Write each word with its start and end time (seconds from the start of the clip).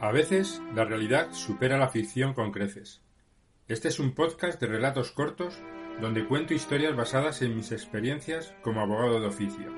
A 0.00 0.12
veces 0.12 0.62
la 0.76 0.84
realidad 0.84 1.32
supera 1.32 1.76
la 1.76 1.88
ficción 1.88 2.32
con 2.32 2.52
creces. 2.52 3.02
Este 3.66 3.88
es 3.88 3.98
un 3.98 4.12
podcast 4.12 4.60
de 4.60 4.68
relatos 4.68 5.10
cortos 5.10 5.60
donde 6.00 6.24
cuento 6.24 6.54
historias 6.54 6.94
basadas 6.94 7.42
en 7.42 7.56
mis 7.56 7.72
experiencias 7.72 8.54
como 8.62 8.80
abogado 8.80 9.20
de 9.20 9.26
oficio. 9.26 9.72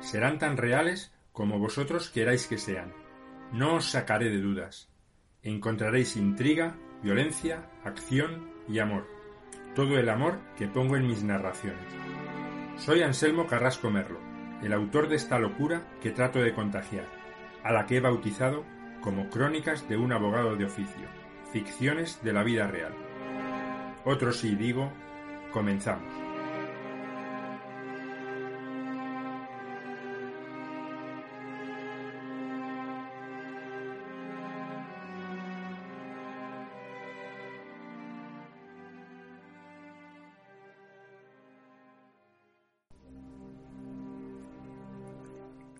Serán 0.00 0.38
tan 0.38 0.56
reales 0.56 1.12
como 1.32 1.58
vosotros 1.58 2.08
queráis 2.08 2.46
que 2.46 2.56
sean. 2.56 2.94
No 3.52 3.74
os 3.74 3.90
sacaré 3.90 4.30
de 4.30 4.40
dudas. 4.40 4.88
Encontraréis 5.42 6.16
intriga, 6.16 6.78
violencia, 7.02 7.68
acción 7.84 8.50
y 8.66 8.78
amor. 8.78 9.06
Todo 9.74 9.98
el 9.98 10.08
amor 10.08 10.38
que 10.56 10.68
pongo 10.68 10.96
en 10.96 11.06
mis 11.06 11.22
narraciones. 11.22 11.84
Soy 12.78 13.02
Anselmo 13.02 13.46
Carrasco 13.46 13.90
Merlo, 13.90 14.20
el 14.62 14.72
autor 14.72 15.08
de 15.08 15.16
esta 15.16 15.38
locura 15.38 15.86
que 16.00 16.12
trato 16.12 16.38
de 16.38 16.54
contagiar, 16.54 17.04
a 17.62 17.72
la 17.72 17.84
que 17.84 17.98
he 17.98 18.00
bautizado 18.00 18.64
como 19.04 19.28
Crónicas 19.28 19.86
de 19.86 19.98
un 19.98 20.14
abogado 20.14 20.56
de 20.56 20.64
oficio, 20.64 21.06
ficciones 21.52 22.22
de 22.24 22.32
la 22.32 22.42
vida 22.42 22.66
real. 22.66 22.94
Otro 24.06 24.32
sí 24.32 24.54
digo, 24.54 24.90
comenzamos. 25.52 26.10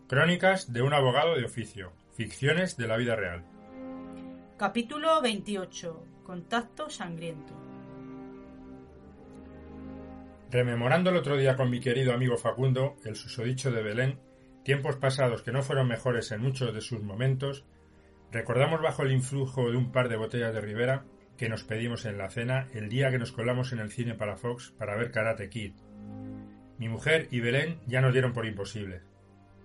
Crónicas 0.08 0.74
de 0.74 0.82
un 0.82 0.92
abogado 0.92 1.34
de 1.36 1.46
oficio, 1.46 1.90
Ficciones 2.14 2.76
de 2.76 2.86
la 2.86 2.96
vida 2.96 3.16
real. 3.16 3.44
Capítulo 4.56 5.20
28. 5.20 6.06
Contacto 6.22 6.88
sangriento. 6.88 7.52
Rememorando 10.48 11.10
el 11.10 11.16
otro 11.16 11.36
día 11.36 11.56
con 11.56 11.70
mi 11.70 11.80
querido 11.80 12.12
amigo 12.12 12.36
Facundo, 12.36 12.94
el 13.04 13.16
susodicho 13.16 13.72
de 13.72 13.82
Belén, 13.82 14.20
tiempos 14.62 14.94
pasados 14.94 15.42
que 15.42 15.50
no 15.50 15.62
fueron 15.62 15.88
mejores 15.88 16.30
en 16.30 16.40
muchos 16.40 16.72
de 16.72 16.82
sus 16.82 17.02
momentos, 17.02 17.66
recordamos 18.30 18.80
bajo 18.80 19.02
el 19.02 19.10
influjo 19.10 19.68
de 19.68 19.76
un 19.76 19.90
par 19.90 20.08
de 20.08 20.16
botellas 20.16 20.54
de 20.54 20.60
Rivera 20.60 21.04
que 21.36 21.48
nos 21.48 21.64
pedimos 21.64 22.04
en 22.04 22.16
la 22.16 22.30
cena 22.30 22.68
el 22.74 22.88
día 22.88 23.10
que 23.10 23.18
nos 23.18 23.32
colamos 23.32 23.72
en 23.72 23.80
el 23.80 23.90
cine 23.90 24.14
para 24.14 24.36
Fox 24.36 24.72
para 24.78 24.96
ver 24.96 25.10
Karate 25.10 25.48
Kid. 25.48 25.72
Mi 26.78 26.88
mujer 26.88 27.26
y 27.32 27.40
Belén 27.40 27.80
ya 27.88 28.00
nos 28.00 28.12
dieron 28.12 28.32
por 28.32 28.46
imposibles 28.46 29.02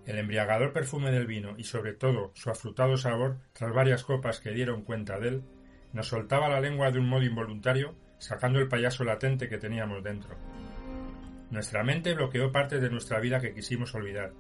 el 0.10 0.18
embriagador 0.18 0.74
perfume 0.74 1.12
del 1.12 1.28
vino 1.28 1.54
y 1.56 1.66
sobre 1.66 1.94
todo 1.94 2.32
su 2.34 2.50
afrutado 2.50 2.98
sabor, 2.98 3.38
tras 3.54 3.72
varias 3.72 4.04
copas 4.04 4.40
que 4.40 4.50
dieron 4.50 4.82
cuenta 4.82 5.20
de 5.20 5.28
él, 5.28 5.44
nos 5.94 6.08
soltaba 6.08 6.50
la 6.50 6.60
lengua 6.60 6.90
de 6.90 6.98
un 6.98 7.08
modo 7.08 7.24
involuntario, 7.24 7.94
sacando 8.18 8.58
el 8.58 8.68
payaso 8.68 9.04
latente 9.04 9.48
que 9.48 9.60
teníamos 9.60 10.04
dentro. 10.04 10.36
Nuestra 11.52 11.84
mente 11.84 12.16
bloqueó 12.16 12.52
partes 12.52 12.82
de 12.82 12.90
nuestra 12.90 13.20
vida 13.20 13.40
que 13.40 13.54
quisimos 13.54 13.94
olvidar, 13.94 14.34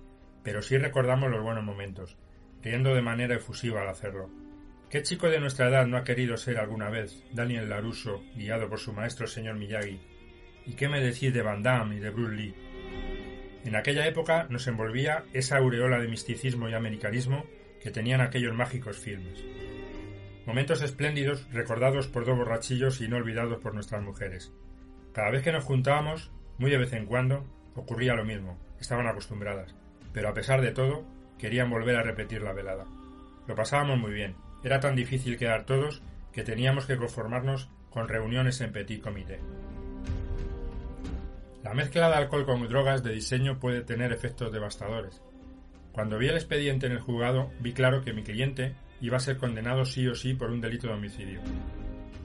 pero 0.43 0.63
sí 0.63 0.75
recordamos 0.75 1.29
los 1.29 1.43
buenos 1.43 1.63
momentos, 1.63 2.17
riendo 2.63 2.95
de 2.95 3.03
manera 3.03 3.35
efusiva 3.35 3.81
al 3.81 3.89
hacerlo. 3.89 4.27
¿Qué 4.89 5.03
chico 5.03 5.29
de 5.29 5.39
nuestra 5.39 5.67
edad 5.67 5.85
no 5.85 5.97
ha 5.97 6.03
querido 6.03 6.35
ser 6.37 6.57
alguna 6.57 6.89
vez 6.89 7.23
Daniel 7.31 7.69
Laruso, 7.69 8.23
guiado 8.35 8.69
por 8.69 8.79
su 8.79 8.91
maestro 8.91 9.27
señor 9.27 9.55
Miyagi? 9.55 10.01
¿Y 10.65 10.73
qué 10.73 10.89
me 10.89 10.99
decís 10.99 11.31
de 11.31 11.43
Van 11.43 11.61
Damme 11.61 11.97
y 11.97 11.99
de 11.99 12.09
Bruce 12.09 12.35
Lee? 12.35 12.68
En 13.65 13.75
aquella 13.75 14.07
época 14.07 14.47
nos 14.49 14.67
envolvía 14.67 15.25
esa 15.33 15.57
aureola 15.57 15.99
de 15.99 16.07
misticismo 16.07 16.69
y 16.69 16.73
americanismo 16.73 17.45
que 17.81 17.91
tenían 17.91 18.21
aquellos 18.21 18.55
mágicos 18.55 18.97
filmes. 18.97 19.43
Momentos 20.45 20.81
espléndidos 20.81 21.47
recordados 21.51 22.07
por 22.07 22.25
dos 22.25 22.37
borrachillos 22.37 23.01
y 23.01 23.07
no 23.07 23.17
olvidados 23.17 23.59
por 23.59 23.73
nuestras 23.73 24.01
mujeres. 24.01 24.51
Cada 25.13 25.31
vez 25.31 25.43
que 25.43 25.51
nos 25.51 25.63
juntábamos, 25.63 26.31
muy 26.57 26.71
de 26.71 26.77
vez 26.77 26.93
en 26.93 27.05
cuando, 27.05 27.45
ocurría 27.75 28.15
lo 28.15 28.25
mismo, 28.25 28.57
estaban 28.79 29.07
acostumbradas, 29.07 29.75
pero 30.13 30.29
a 30.29 30.33
pesar 30.33 30.61
de 30.61 30.71
todo, 30.71 31.05
querían 31.37 31.69
volver 31.69 31.97
a 31.97 32.03
repetir 32.03 32.41
la 32.41 32.53
velada. 32.53 32.85
Lo 33.47 33.55
pasábamos 33.55 33.99
muy 33.99 34.13
bien, 34.13 34.35
era 34.63 34.79
tan 34.79 34.95
difícil 34.95 35.37
quedar 35.37 35.65
todos 35.65 36.01
que 36.31 36.43
teníamos 36.43 36.85
que 36.85 36.97
conformarnos 36.97 37.69
con 37.89 38.07
reuniones 38.07 38.61
en 38.61 38.71
petit 38.71 39.01
comité. 39.01 39.39
La 41.69 41.75
mezcla 41.75 42.09
de 42.09 42.15
alcohol 42.15 42.47
con 42.47 42.67
drogas 42.67 43.03
de 43.03 43.13
diseño 43.13 43.59
puede 43.59 43.83
tener 43.83 44.11
efectos 44.11 44.51
devastadores. 44.51 45.21
Cuando 45.91 46.17
vi 46.17 46.27
el 46.27 46.33
expediente 46.33 46.87
en 46.87 46.93
el 46.93 46.99
juzgado, 46.99 47.51
vi 47.59 47.73
claro 47.73 48.03
que 48.03 48.11
mi 48.11 48.23
cliente 48.23 48.73
iba 49.01 49.17
a 49.17 49.19
ser 49.19 49.37
condenado 49.37 49.85
sí 49.85 50.07
o 50.07 50.15
sí 50.15 50.33
por 50.33 50.49
un 50.49 50.61
delito 50.61 50.87
de 50.87 50.93
homicidio. 50.93 51.41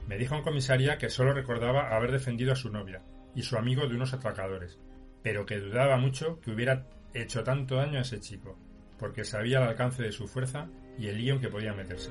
Me 0.07 0.17
dijo 0.17 0.33
en 0.33 0.41
comisaría 0.41 0.97
que 0.97 1.11
solo 1.11 1.31
recordaba 1.31 1.95
haber 1.95 2.11
defendido 2.11 2.53
a 2.53 2.55
su 2.55 2.71
novia 2.71 3.03
y 3.35 3.43
su 3.43 3.55
amigo 3.55 3.87
de 3.87 3.93
unos 3.93 4.15
atracadores, 4.15 4.79
pero 5.21 5.45
que 5.45 5.59
dudaba 5.59 5.97
mucho 5.97 6.41
que 6.41 6.49
hubiera 6.49 6.87
hecho 7.13 7.43
tanto 7.43 7.75
daño 7.75 7.99
a 7.99 8.01
ese 8.01 8.19
chico, 8.19 8.57
porque 8.97 9.23
sabía 9.23 9.59
el 9.59 9.65
alcance 9.65 10.01
de 10.01 10.11
su 10.11 10.27
fuerza 10.27 10.69
y 10.97 11.05
el 11.05 11.19
lío 11.19 11.35
en 11.35 11.41
que 11.41 11.49
podía 11.49 11.75
meterse. 11.75 12.09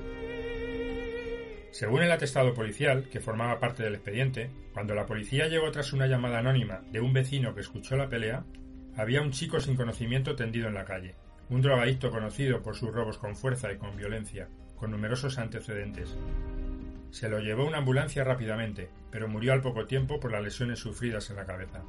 Según 1.75 2.03
el 2.03 2.11
atestado 2.13 2.53
policial, 2.53 3.09
que 3.09 3.19
formaba 3.19 3.59
parte 3.59 3.83
del 3.83 3.95
expediente, 3.95 4.49
cuando 4.71 4.95
la 4.95 5.05
policía 5.05 5.49
llegó 5.49 5.69
tras 5.71 5.91
una 5.91 6.07
llamada 6.07 6.39
anónima 6.39 6.79
de 6.89 7.01
un 7.01 7.11
vecino 7.11 7.53
que 7.53 7.59
escuchó 7.59 7.97
la 7.97 8.07
pelea, 8.07 8.45
había 8.95 9.21
un 9.21 9.31
chico 9.31 9.59
sin 9.59 9.75
conocimiento 9.75 10.37
tendido 10.37 10.69
en 10.69 10.73
la 10.73 10.85
calle, 10.85 11.15
un 11.49 11.61
drogadicto 11.61 12.11
conocido 12.11 12.61
por 12.61 12.77
sus 12.77 12.93
robos 12.93 13.17
con 13.17 13.35
fuerza 13.35 13.73
y 13.73 13.77
con 13.77 13.97
violencia, 13.97 14.47
con 14.77 14.89
numerosos 14.89 15.37
antecedentes. 15.37 16.15
Se 17.11 17.27
lo 17.27 17.41
llevó 17.41 17.67
una 17.67 17.79
ambulancia 17.79 18.23
rápidamente, 18.23 18.87
pero 19.11 19.27
murió 19.27 19.51
al 19.51 19.61
poco 19.61 19.85
tiempo 19.85 20.17
por 20.17 20.31
las 20.31 20.43
lesiones 20.43 20.79
sufridas 20.79 21.29
en 21.29 21.35
la 21.35 21.45
cabeza. 21.45 21.83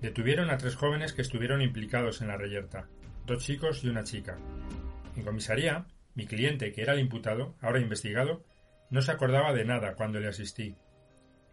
Detuvieron 0.00 0.50
a 0.50 0.56
tres 0.56 0.76
jóvenes 0.76 1.12
que 1.12 1.22
estuvieron 1.22 1.62
implicados 1.62 2.22
en 2.22 2.28
la 2.28 2.36
reyerta, 2.36 2.86
dos 3.26 3.44
chicos 3.44 3.82
y 3.82 3.88
una 3.88 4.04
chica. 4.04 4.38
En 5.16 5.24
comisaría, 5.24 5.86
mi 6.14 6.26
cliente, 6.26 6.70
que 6.70 6.82
era 6.82 6.92
el 6.92 7.00
imputado, 7.00 7.56
ahora 7.60 7.80
investigado, 7.80 8.44
no 8.90 9.02
se 9.02 9.12
acordaba 9.12 9.52
de 9.52 9.64
nada 9.64 9.94
cuando 9.94 10.20
le 10.20 10.28
asistí. 10.28 10.76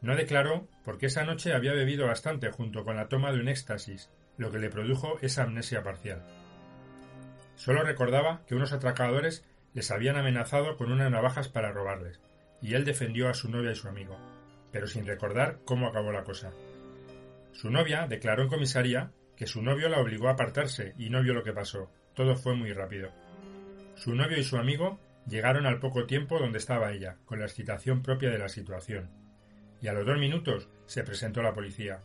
No 0.01 0.15
declaró 0.15 0.67
porque 0.83 1.07
esa 1.07 1.23
noche 1.23 1.53
había 1.53 1.73
bebido 1.73 2.07
bastante 2.07 2.51
junto 2.51 2.83
con 2.83 2.95
la 2.95 3.07
toma 3.07 3.31
de 3.31 3.39
un 3.39 3.47
éxtasis, 3.47 4.11
lo 4.37 4.51
que 4.51 4.59
le 4.59 4.69
produjo 4.69 5.17
esa 5.21 5.43
amnesia 5.43 5.83
parcial. 5.83 6.21
Solo 7.55 7.83
recordaba 7.83 8.41
que 8.45 8.55
unos 8.55 8.73
atracadores 8.73 9.45
les 9.73 9.91
habían 9.91 10.17
amenazado 10.17 10.77
con 10.77 10.91
unas 10.91 11.11
navajas 11.11 11.49
para 11.49 11.71
robarles, 11.71 12.21
y 12.61 12.73
él 12.73 12.85
defendió 12.85 13.29
a 13.29 13.33
su 13.33 13.49
novia 13.49 13.71
y 13.71 13.75
su 13.75 13.87
amigo, 13.87 14.17
pero 14.71 14.87
sin 14.87 15.05
recordar 15.05 15.59
cómo 15.65 15.87
acabó 15.87 16.11
la 16.11 16.23
cosa. 16.23 16.51
Su 17.51 17.69
novia 17.69 18.07
declaró 18.07 18.43
en 18.43 18.49
comisaría 18.49 19.11
que 19.35 19.47
su 19.47 19.61
novio 19.61 19.89
la 19.89 19.99
obligó 19.99 20.27
a 20.27 20.31
apartarse 20.31 20.93
y 20.97 21.09
no 21.09 21.21
vio 21.21 21.33
lo 21.33 21.43
que 21.43 21.53
pasó. 21.53 21.89
Todo 22.13 22.35
fue 22.35 22.55
muy 22.55 22.73
rápido. 22.73 23.11
Su 23.95 24.13
novio 24.13 24.37
y 24.37 24.43
su 24.43 24.57
amigo 24.57 24.99
Llegaron 25.27 25.65
al 25.65 25.79
poco 25.79 26.05
tiempo 26.05 26.39
donde 26.39 26.59
estaba 26.59 26.91
ella, 26.91 27.17
con 27.25 27.39
la 27.39 27.45
excitación 27.45 28.01
propia 28.03 28.29
de 28.29 28.37
la 28.37 28.49
situación, 28.49 29.09
y 29.81 29.87
a 29.87 29.93
los 29.93 30.05
dos 30.05 30.19
minutos 30.19 30.69
se 30.85 31.03
presentó 31.03 31.41
la 31.41 31.53
policía. 31.53 32.01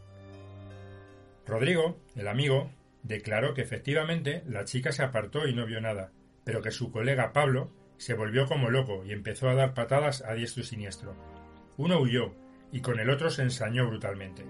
Rodrigo, 1.46 2.00
el 2.16 2.28
amigo, 2.28 2.70
declaró 3.02 3.54
que 3.54 3.62
efectivamente 3.62 4.42
la 4.46 4.64
chica 4.64 4.92
se 4.92 5.02
apartó 5.02 5.46
y 5.46 5.54
no 5.54 5.66
vio 5.66 5.80
nada, 5.80 6.12
pero 6.44 6.62
que 6.62 6.70
su 6.70 6.90
colega 6.90 7.32
Pablo 7.32 7.72
se 7.96 8.14
volvió 8.14 8.46
como 8.46 8.70
loco 8.70 9.04
y 9.04 9.12
empezó 9.12 9.48
a 9.48 9.54
dar 9.54 9.74
patadas 9.74 10.22
a 10.22 10.34
diestro 10.34 10.62
y 10.62 10.66
siniestro. 10.66 11.14
Uno 11.76 12.00
huyó 12.00 12.34
y 12.72 12.80
con 12.80 13.00
el 13.00 13.10
otro 13.10 13.30
se 13.30 13.42
ensañó 13.42 13.86
brutalmente. 13.86 14.44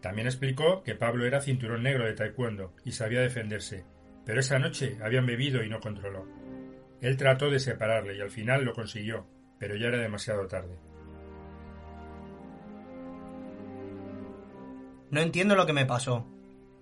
También 0.00 0.26
explicó 0.26 0.82
que 0.82 0.94
Pablo 0.94 1.26
era 1.26 1.40
cinturón 1.40 1.82
negro 1.82 2.04
de 2.04 2.14
taekwondo 2.14 2.74
y 2.84 2.92
sabía 2.92 3.20
defenderse, 3.20 3.84
pero 4.24 4.40
esa 4.40 4.58
noche 4.58 4.98
habían 5.02 5.26
bebido 5.26 5.62
y 5.64 5.68
no 5.68 5.80
controló. 5.80 6.41
Él 7.02 7.16
trató 7.16 7.50
de 7.50 7.58
separarle 7.58 8.16
y 8.16 8.20
al 8.20 8.30
final 8.30 8.64
lo 8.64 8.74
consiguió, 8.74 9.26
pero 9.58 9.74
ya 9.74 9.88
era 9.88 9.98
demasiado 9.98 10.46
tarde. 10.46 10.78
No 15.10 15.20
entiendo 15.20 15.56
lo 15.56 15.66
que 15.66 15.72
me 15.72 15.84
pasó. 15.84 16.24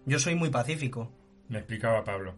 Yo 0.05 0.19
soy 0.19 0.34
muy 0.34 0.50
pacífico. 0.50 1.11
Me 1.49 1.58
explicaba 1.58 2.05
Pablo. 2.05 2.37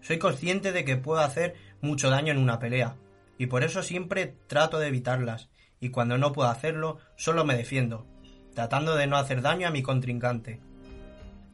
Soy 0.00 0.18
consciente 0.18 0.72
de 0.72 0.86
que 0.86 0.96
puedo 0.96 1.20
hacer 1.20 1.54
mucho 1.82 2.08
daño 2.08 2.32
en 2.32 2.38
una 2.38 2.58
pelea, 2.58 2.96
y 3.36 3.46
por 3.46 3.64
eso 3.64 3.82
siempre 3.82 4.38
trato 4.46 4.78
de 4.78 4.88
evitarlas, 4.88 5.50
y 5.78 5.90
cuando 5.90 6.16
no 6.16 6.32
puedo 6.32 6.48
hacerlo, 6.48 7.00
solo 7.16 7.44
me 7.44 7.54
defiendo, 7.54 8.06
tratando 8.54 8.96
de 8.96 9.06
no 9.06 9.18
hacer 9.18 9.42
daño 9.42 9.68
a 9.68 9.70
mi 9.70 9.82
contrincante. 9.82 10.58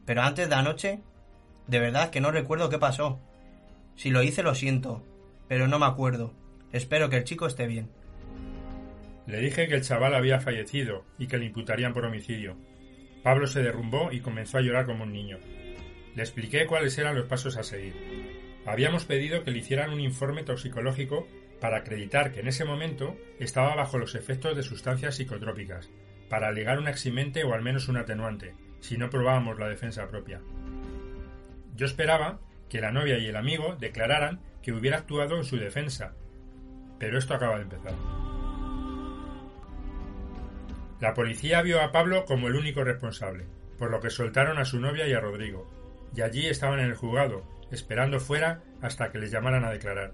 Pero 0.05 0.21
antes 0.21 0.47
de 0.47 0.55
anoche, 0.55 1.01
de 1.67 1.79
verdad 1.79 2.09
que 2.09 2.21
no 2.21 2.31
recuerdo 2.31 2.69
qué 2.69 2.79
pasó. 2.79 3.19
Si 3.95 4.11
lo 4.11 4.23
hice 4.23 4.43
lo 4.43 4.55
siento, 4.55 5.03
pero 5.47 5.67
no 5.67 5.79
me 5.79 5.85
acuerdo. 5.85 6.33
Espero 6.71 7.09
que 7.09 7.17
el 7.17 7.23
chico 7.23 7.47
esté 7.47 7.67
bien. 7.67 7.89
Le 9.25 9.39
dije 9.39 9.67
que 9.67 9.75
el 9.75 9.83
chaval 9.83 10.15
había 10.15 10.39
fallecido 10.39 11.05
y 11.17 11.27
que 11.27 11.37
le 11.37 11.45
imputarían 11.45 11.93
por 11.93 12.05
homicidio. 12.05 12.57
Pablo 13.23 13.47
se 13.47 13.61
derrumbó 13.61 14.11
y 14.11 14.21
comenzó 14.21 14.57
a 14.57 14.61
llorar 14.61 14.85
como 14.85 15.03
un 15.03 15.11
niño. 15.11 15.37
Le 16.15 16.23
expliqué 16.23 16.65
cuáles 16.65 16.97
eran 16.97 17.15
los 17.15 17.25
pasos 17.25 17.57
a 17.57 17.63
seguir. 17.63 17.93
Habíamos 18.65 19.05
pedido 19.05 19.43
que 19.43 19.51
le 19.51 19.59
hicieran 19.59 19.91
un 19.91 19.99
informe 19.99 20.43
toxicológico 20.43 21.27
para 21.59 21.77
acreditar 21.77 22.31
que 22.31 22.41
en 22.41 22.47
ese 22.47 22.65
momento 22.65 23.17
estaba 23.39 23.75
bajo 23.75 23.97
los 23.97 24.15
efectos 24.15 24.55
de 24.55 24.63
sustancias 24.63 25.15
psicotrópicas, 25.15 25.89
para 26.29 26.49
alegar 26.49 26.79
un 26.79 26.87
eximente 26.87 27.43
o 27.43 27.53
al 27.53 27.61
menos 27.61 27.87
un 27.87 27.97
atenuante, 27.97 28.53
si 28.79 28.97
no 28.97 29.09
probábamos 29.09 29.57
la 29.59 29.69
defensa 29.69 30.07
propia. 30.07 30.41
Yo 31.75 31.85
esperaba 31.85 32.39
que 32.69 32.81
la 32.81 32.91
novia 32.91 33.17
y 33.17 33.27
el 33.27 33.35
amigo 33.35 33.75
declararan 33.79 34.41
que 34.67 34.73
hubiera 34.73 34.97
actuado 34.97 35.37
en 35.37 35.45
su 35.45 35.55
defensa, 35.55 36.13
pero 36.99 37.17
esto 37.17 37.33
acaba 37.33 37.55
de 37.55 37.61
empezar. 37.61 37.93
La 40.99 41.13
policía 41.13 41.61
vio 41.61 41.79
a 41.79 41.93
Pablo 41.93 42.25
como 42.25 42.49
el 42.49 42.55
único 42.57 42.83
responsable, 42.83 43.45
por 43.79 43.89
lo 43.91 44.01
que 44.01 44.09
soltaron 44.09 44.57
a 44.57 44.65
su 44.65 44.81
novia 44.81 45.07
y 45.07 45.13
a 45.13 45.21
Rodrigo, 45.21 45.71
y 46.13 46.19
allí 46.19 46.47
estaban 46.47 46.81
en 46.81 46.87
el 46.87 46.95
juzgado, 46.95 47.45
esperando 47.71 48.19
fuera 48.19 48.61
hasta 48.81 49.09
que 49.09 49.19
les 49.19 49.31
llamaran 49.31 49.63
a 49.63 49.71
declarar. 49.71 50.11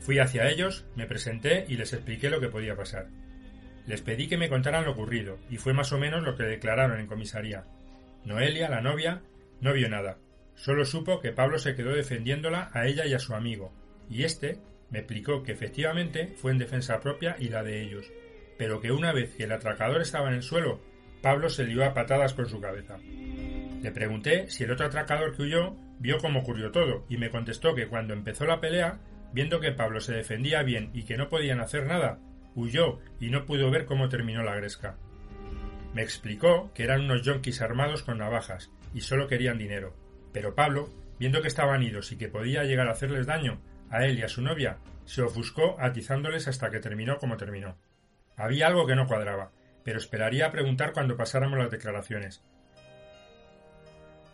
Fui 0.00 0.18
hacia 0.18 0.48
ellos, 0.48 0.86
me 0.96 1.04
presenté 1.04 1.66
y 1.68 1.76
les 1.76 1.92
expliqué 1.92 2.30
lo 2.30 2.40
que 2.40 2.48
podía 2.48 2.76
pasar. 2.76 3.08
Les 3.86 4.00
pedí 4.00 4.28
que 4.28 4.38
me 4.38 4.48
contaran 4.48 4.86
lo 4.86 4.92
ocurrido, 4.92 5.36
y 5.50 5.58
fue 5.58 5.74
más 5.74 5.92
o 5.92 5.98
menos 5.98 6.22
lo 6.22 6.36
que 6.36 6.44
declararon 6.44 7.00
en 7.00 7.06
comisaría. 7.06 7.66
Noelia, 8.24 8.70
la 8.70 8.80
novia, 8.80 9.20
no 9.60 9.74
vio 9.74 9.90
nada. 9.90 10.16
Solo 10.54 10.84
supo 10.84 11.20
que 11.20 11.32
Pablo 11.32 11.58
se 11.58 11.74
quedó 11.74 11.92
defendiéndola 11.92 12.70
a 12.72 12.86
ella 12.86 13.06
y 13.06 13.14
a 13.14 13.18
su 13.18 13.34
amigo, 13.34 13.72
y 14.08 14.24
éste 14.24 14.58
me 14.90 15.00
explicó 15.00 15.42
que 15.42 15.52
efectivamente 15.52 16.34
fue 16.36 16.52
en 16.52 16.58
defensa 16.58 17.00
propia 17.00 17.36
y 17.38 17.48
la 17.48 17.62
de 17.62 17.82
ellos, 17.82 18.10
pero 18.56 18.80
que 18.80 18.92
una 18.92 19.12
vez 19.12 19.34
que 19.34 19.44
el 19.44 19.52
atracador 19.52 20.00
estaba 20.00 20.28
en 20.28 20.34
el 20.34 20.42
suelo, 20.42 20.80
Pablo 21.22 21.48
se 21.48 21.64
lió 21.64 21.84
a 21.84 21.94
patadas 21.94 22.34
con 22.34 22.48
su 22.48 22.60
cabeza. 22.60 22.98
Le 23.82 23.90
pregunté 23.90 24.48
si 24.50 24.64
el 24.64 24.70
otro 24.70 24.86
atracador 24.86 25.36
que 25.36 25.42
huyó 25.42 25.76
vio 25.98 26.18
cómo 26.18 26.40
ocurrió 26.40 26.70
todo, 26.70 27.06
y 27.08 27.16
me 27.16 27.30
contestó 27.30 27.74
que 27.74 27.88
cuando 27.88 28.14
empezó 28.14 28.44
la 28.44 28.60
pelea 28.60 29.00
viendo 29.32 29.58
que 29.58 29.72
Pablo 29.72 30.00
se 30.00 30.14
defendía 30.14 30.62
bien 30.62 30.90
y 30.94 31.02
que 31.04 31.16
no 31.16 31.28
podían 31.28 31.60
hacer 31.60 31.86
nada, 31.86 32.20
huyó 32.54 33.00
y 33.20 33.30
no 33.30 33.46
pudo 33.46 33.70
ver 33.70 33.84
cómo 33.84 34.08
terminó 34.08 34.42
la 34.44 34.54
gresca. 34.54 34.96
Me 35.92 36.02
explicó 36.02 36.72
que 36.72 36.84
eran 36.84 37.02
unos 37.02 37.22
yonkis 37.22 37.60
armados 37.60 38.02
con 38.02 38.18
navajas 38.18 38.70
y 38.94 39.00
solo 39.00 39.26
querían 39.26 39.58
dinero, 39.58 39.94
pero 40.34 40.54
Pablo, 40.56 40.90
viendo 41.18 41.40
que 41.40 41.48
estaban 41.48 41.82
idos 41.84 42.10
y 42.10 42.18
que 42.18 42.28
podía 42.28 42.64
llegar 42.64 42.88
a 42.88 42.92
hacerles 42.92 43.26
daño 43.26 43.62
a 43.88 44.04
él 44.04 44.18
y 44.18 44.22
a 44.22 44.28
su 44.28 44.42
novia, 44.42 44.78
se 45.04 45.22
ofuscó 45.22 45.76
atizándoles 45.78 46.48
hasta 46.48 46.70
que 46.70 46.80
terminó 46.80 47.18
como 47.18 47.36
terminó. 47.36 47.78
Había 48.36 48.66
algo 48.66 48.84
que 48.84 48.96
no 48.96 49.06
cuadraba, 49.06 49.52
pero 49.84 49.98
esperaría 49.98 50.46
a 50.46 50.50
preguntar 50.50 50.92
cuando 50.92 51.16
pasáramos 51.16 51.56
las 51.56 51.70
declaraciones. 51.70 52.42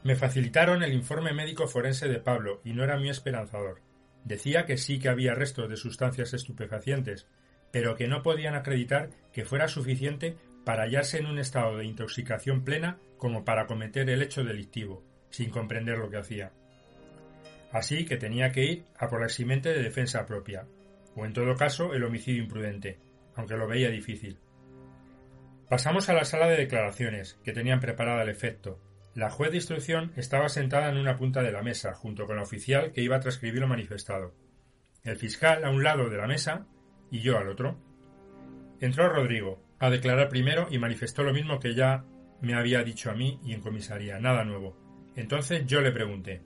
Me 0.03 0.17
facilitaron 0.17 0.83
el 0.83 0.95
informe 0.95 1.35
médico 1.35 1.69
forense 1.69 2.09
de 2.09 2.19
Pablo 2.19 2.63
y 2.65 2.73
no 2.73 2.83
era 2.83 2.97
muy 2.97 3.11
esperanzador. 3.11 3.83
Decía 4.25 4.65
que 4.65 4.79
sí 4.79 4.99
que 4.99 5.11
había 5.11 5.35
restos 5.35 5.69
de 5.69 5.77
sustancias 5.77 6.33
estupefacientes, 6.33 7.29
pero 7.71 7.95
que 7.95 8.09
no 8.09 8.23
podían 8.23 8.55
acreditar 8.55 9.11
que 9.35 9.45
fuera 9.45 9.69
suficiente 9.69 10.39
para 10.65 10.85
hallarse 10.85 11.19
en 11.19 11.27
un 11.27 11.39
estado 11.39 11.77
de 11.77 11.85
intoxicación 11.85 12.65
plena 12.65 12.99
como 13.19 13.45
para 13.45 13.67
cometer 13.67 14.09
el 14.09 14.23
hecho 14.23 14.45
delictivo, 14.45 15.05
sin 15.31 15.51
comprender 15.51 15.99
lo 15.99 16.11
que 16.11 16.19
hacía. 16.19 16.53
Así 17.73 18.05
que 18.05 18.17
tenía 18.17 18.51
que 18.51 18.65
ir 18.65 18.85
a 18.99 19.09
por 19.09 19.21
la 19.21 19.27
eximente 19.27 19.71
de 19.71 19.83
defensa 19.83 20.27
propia, 20.27 20.67
o 21.15 21.25
en 21.25 21.33
todo 21.33 21.55
caso 21.55 21.95
el 21.95 22.05
homicidio 22.05 22.43
imprudente, 22.43 22.99
aunque 23.37 23.57
lo 23.57 23.67
veía 23.67 23.91
difícil. 23.91 24.39
Pasamos 25.69 26.09
a 26.09 26.15
la 26.15 26.25
sala 26.25 26.49
de 26.49 26.57
declaraciones, 26.57 27.39
que 27.45 27.53
tenían 27.53 27.81
preparada 27.81 28.23
el 28.23 28.29
efecto, 28.29 28.81
la 29.15 29.29
juez 29.29 29.51
de 29.51 29.57
instrucción 29.57 30.13
estaba 30.17 30.49
sentada 30.49 30.89
en 30.89 30.97
una 30.97 31.17
punta 31.17 31.43
de 31.43 31.51
la 31.51 31.63
mesa, 31.63 31.95
junto 31.95 32.27
con 32.27 32.37
la 32.37 32.43
oficial 32.43 32.93
que 32.93 33.03
iba 33.03 33.17
a 33.17 33.21
transcribir 33.21 33.61
lo 33.61 33.67
manifestado. 33.67 34.35
El 35.03 35.17
fiscal 35.17 35.65
a 35.65 35.71
un 35.71 35.83
lado 35.83 36.09
de 36.09 36.17
la 36.17 36.29
mesa 36.29 36.67
y 37.11 37.21
yo 37.21 37.37
al 37.37 37.49
otro. 37.49 37.77
Entró 38.81 39.09
Rodrigo, 39.09 39.63
a 39.81 39.91
declarar 39.91 40.29
primero 40.29 40.69
y 40.71 40.79
manifestó 40.79 41.25
lo 41.25 41.33
mismo 41.33 41.59
que 41.59 41.75
ya 41.75 42.05
me 42.41 42.55
había 42.55 42.85
dicho 42.85 43.11
a 43.11 43.15
mí 43.15 43.41
y 43.45 43.53
en 43.53 43.61
comisaría, 43.61 44.21
nada 44.21 44.45
nuevo. 44.45 44.90
Entonces 45.21 45.67
yo 45.67 45.81
le 45.81 45.93
pregunté 45.93 46.43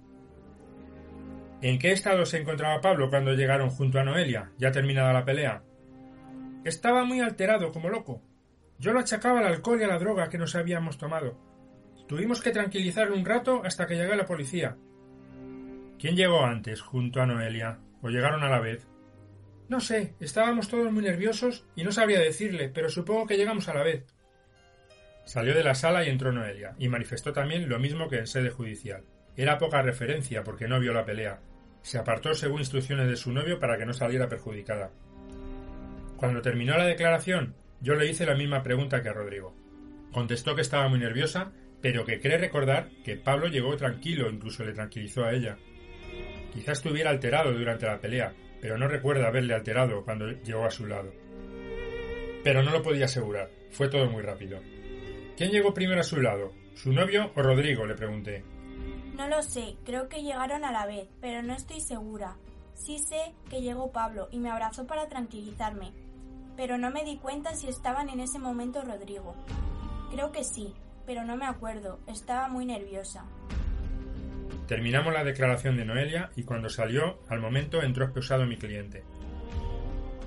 ¿En 1.63 1.79
qué 1.79 1.93
estado 1.93 2.27
se 2.27 2.39
encontraba 2.39 2.83
Pablo 2.83 3.09
cuando 3.09 3.33
llegaron 3.33 3.71
junto 3.71 3.99
a 3.99 4.05
Noelia, 4.05 4.51
ya 4.59 4.71
terminada 4.71 5.15
la 5.15 5.25
pelea? 5.25 5.63
Estaba 6.63 7.05
muy 7.05 7.21
alterado, 7.21 7.73
como 7.73 7.89
loco. 7.89 8.21
Yo 8.79 8.93
lo 8.93 9.01
achacaba 9.01 9.39
al 9.39 9.47
alcohol 9.47 9.81
y 9.81 9.85
a 9.85 9.89
la 9.89 9.99
droga 9.99 10.29
que 10.29 10.37
nos 10.37 10.57
habíamos 10.57 10.99
tomado. 10.99 11.39
Tuvimos 12.07 12.43
que 12.43 12.51
tranquilizarle 12.51 13.17
un 13.17 13.25
rato 13.25 13.63
hasta 13.65 13.87
que 13.87 13.95
llegó 13.95 14.15
la 14.15 14.27
policía. 14.27 14.77
¿Quién 15.99 16.17
llegó 16.17 16.45
antes, 16.45 16.83
junto 16.83 17.23
a 17.23 17.27
Noelia? 17.27 17.79
¿O 18.03 18.11
llegaron 18.11 18.43
a 18.43 18.51
la 18.51 18.61
vez? 18.61 18.87
No 19.71 19.81
sé, 19.81 20.15
estábamos 20.21 20.69
todos 20.69 20.93
muy 20.93 21.03
nerviosos 21.03 21.65
y 21.77 21.85
no 21.85 21.93
sabría 21.93 22.21
decirle, 22.21 22.69
pero 22.69 22.91
supongo 22.91 23.27
que 23.27 23.39
llegamos 23.39 23.71
a 23.71 23.75
la 23.75 23.85
vez. 23.85 24.05
Salió 25.25 25.55
de 25.55 25.65
la 25.65 25.75
sala 25.75 26.05
y 26.05 26.11
entró 26.11 26.33
Noelia, 26.33 26.75
y 26.79 26.89
manifestó 26.89 27.33
también 27.33 27.69
lo 27.69 27.79
mismo 27.79 28.09
que 28.09 28.19
en 28.19 28.27
sede 28.27 28.51
judicial. 28.51 29.05
Era 29.37 29.59
poca 29.59 29.83
referencia 29.83 30.45
porque 30.45 30.69
no 30.69 30.81
vio 30.81 30.93
la 30.93 31.05
pelea. 31.05 31.41
Se 31.83 31.99
apartó 31.99 32.35
según 32.35 32.61
instrucciones 32.61 33.09
de 33.09 33.17
su 33.17 33.33
novio 33.33 33.59
para 33.59 33.77
que 33.77 33.87
no 33.87 33.93
saliera 33.93 34.29
perjudicada. 34.29 34.91
Cuando 36.17 36.43
terminó 36.43 36.77
la 36.77 36.87
declaración, 36.87 37.55
yo 37.81 37.95
le 37.95 38.07
hice 38.07 38.27
la 38.27 38.37
misma 38.37 38.63
pregunta 38.63 39.03
que 39.03 39.09
a 39.09 39.13
Rodrigo. 39.13 39.55
Contestó 40.13 40.55
que 40.55 40.63
estaba 40.63 40.89
muy 40.89 40.99
nerviosa 40.99 41.53
pero 41.85 42.07
que 42.07 42.19
cree 42.19 42.39
recordar 42.39 42.89
que 43.05 43.19
Pablo 43.19 43.47
llegó 43.47 43.77
tranquilo, 43.77 44.31
incluso 44.31 44.65
le 44.65 44.73
tranquilizó 44.73 45.23
a 45.23 45.35
ella. 45.35 45.59
Quizá 46.55 46.73
estuviera 46.73 47.11
alterado 47.11 47.53
durante 47.53 47.85
la 47.85 48.01
pelea, 48.01 48.33
pero 48.59 48.79
no 48.79 48.89
recuerda 48.89 49.29
haberle 49.29 49.53
alterado 49.53 50.03
cuando 50.03 50.31
llegó 50.31 50.65
a 50.65 50.71
su 50.71 50.87
lado. 50.87 51.13
Pero 52.43 52.63
no 52.63 52.71
lo 52.71 52.83
podía 52.83 53.05
asegurar, 53.05 53.51
fue 53.71 53.89
todo 53.89 54.09
muy 54.09 54.23
rápido. 54.23 54.63
¿Quién 55.37 55.51
llegó 55.51 55.75
primero 55.75 56.01
a 56.01 56.05
su 56.05 56.21
lado? 56.21 56.53
¿Su 56.75 56.93
novio 56.93 57.33
o 57.35 57.43
Rodrigo? 57.43 57.87
le 57.87 57.95
pregunté. 57.95 58.45
No 59.17 59.29
lo 59.29 59.43
sé, 59.43 59.77
creo 59.85 60.09
que 60.09 60.23
llegaron 60.23 60.65
a 60.65 60.73
la 60.73 60.87
vez, 60.87 61.09
pero 61.21 61.43
no 61.43 61.55
estoy 61.55 61.81
segura. 61.81 62.37
Sí 62.75 62.99
sé 62.99 63.35
que 63.51 63.61
llegó 63.61 63.91
Pablo 63.91 64.29
y 64.31 64.39
me 64.39 64.51
abrazó 64.51 64.87
para 64.87 65.09
tranquilizarme, 65.09 65.93
pero 66.57 66.79
no 66.79 66.91
me 66.91 67.05
di 67.05 67.19
cuenta 67.19 67.55
si 67.55 67.69
estaban 67.69 68.09
en 68.11 68.21
ese 68.21 68.39
momento 68.39 68.83
Rodrigo. 68.83 69.35
Creo 70.13 70.31
que 70.31 70.45
sí, 70.45 70.73
pero 71.07 71.25
no 71.25 71.37
me 71.37 71.47
acuerdo, 71.47 71.99
estaba 72.07 72.49
muy 72.49 72.65
nerviosa. 72.67 73.25
Terminamos 74.69 75.13
la 75.13 75.25
declaración 75.25 75.77
de 75.77 75.85
Noelia 75.85 76.31
y 76.37 76.45
cuando 76.45 76.69
salió, 76.69 77.19
al 77.29 77.41
momento 77.41 77.83
entró 77.83 78.07
esposado 78.07 78.47
mi 78.47 78.57
cliente. 78.57 79.03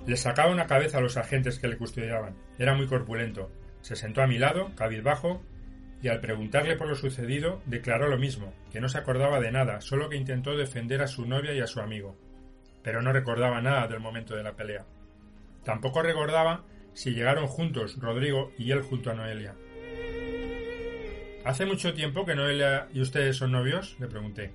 Le 0.06 0.16
sacaba 0.16 0.52
una 0.52 0.68
cabeza 0.68 1.00
a 1.00 1.02
los 1.02 1.18
agentes 1.18 1.60
que 1.60 1.68
le 1.68 1.78
custodiaban. 1.78 2.36
Era 2.58 2.76
muy 2.76 2.88
corpulento. 2.88 3.50
Se 3.88 3.96
sentó 3.96 4.22
a 4.22 4.28
mi 4.28 4.38
lado, 4.38 4.76
cabizbajo, 4.76 5.42
y 6.02 6.10
al 6.10 6.20
preguntarle 6.20 6.76
por 6.76 6.90
lo 6.90 6.96
sucedido, 6.96 7.62
declaró 7.66 8.10
lo 8.10 8.18
mismo, 8.18 8.54
que 8.70 8.82
no 8.82 8.90
se 8.90 8.98
acordaba 8.98 9.40
de 9.40 9.50
nada, 9.50 9.80
solo 9.80 10.10
que 10.10 10.18
intentó 10.18 10.58
defender 10.58 11.02
a 11.02 11.08
su 11.08 11.26
novia 11.26 11.54
y 11.54 11.62
a 11.62 11.68
su 11.68 11.80
amigo. 11.80 12.18
Pero 12.84 13.02
no 13.02 13.14
recordaba 13.14 13.62
nada 13.62 13.88
del 13.88 14.02
momento 14.02 14.36
de 14.36 14.44
la 14.44 14.58
pelea. 14.58 14.84
Tampoco 15.64 16.02
recordaba 16.02 16.66
si 16.94 17.12
llegaron 17.12 17.48
juntos 17.48 17.98
Rodrigo 17.98 18.52
y 18.58 18.72
él 18.72 18.82
junto 18.82 19.10
a 19.10 19.14
Noelia. 19.14 19.56
¿Hace 21.46 21.66
mucho 21.66 21.94
tiempo 21.94 22.26
que 22.26 22.36
Noelia 22.36 22.90
y 22.94 23.00
ustedes 23.00 23.38
son 23.38 23.54
novios? 23.54 23.96
le 24.02 24.08
pregunté. 24.08 24.52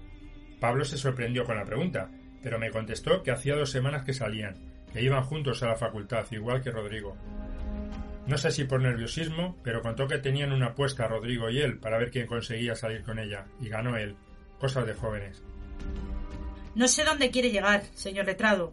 Pablo 0.61 0.85
se 0.85 0.99
sorprendió 0.99 1.47
con 1.47 1.57
la 1.57 1.65
pregunta, 1.65 2.11
pero 2.43 2.59
me 2.59 2.71
contestó 2.71 3.23
que 3.23 3.31
hacía 3.31 3.57
dos 3.57 3.71
semanas 3.71 4.03
que 4.03 4.13
salían, 4.13 4.57
que 4.93 5.01
iban 5.01 5.25
juntos 5.25 5.63
a 5.63 5.69
la 5.69 5.77
facultad, 5.77 6.27
igual 6.33 6.61
que 6.61 6.71
Rodrigo. 6.71 7.17
No 8.27 8.39
sé 8.39 8.51
si 8.51 8.65
por 8.65 8.81
nerviosismo, 8.81 9.59
pero 9.65 9.83
contó 9.83 10.07
que 10.07 10.19
tenían 10.19 10.53
una 10.53 10.69
apuesta 10.69 11.09
Rodrigo 11.09 11.51
y 11.51 11.61
él 11.61 11.79
para 11.79 11.99
ver 11.99 12.11
quién 12.11 12.27
conseguía 12.27 12.75
salir 12.75 13.03
con 13.03 13.19
ella, 13.19 13.47
y 13.61 13.69
ganó 13.69 13.97
él. 13.97 14.17
Cosas 14.59 14.87
de 14.87 14.95
jóvenes. 14.95 15.43
No 16.75 16.87
sé 16.89 17.05
dónde 17.05 17.31
quiere 17.31 17.51
llegar, 17.51 17.83
señor 17.95 18.27
letrado, 18.27 18.73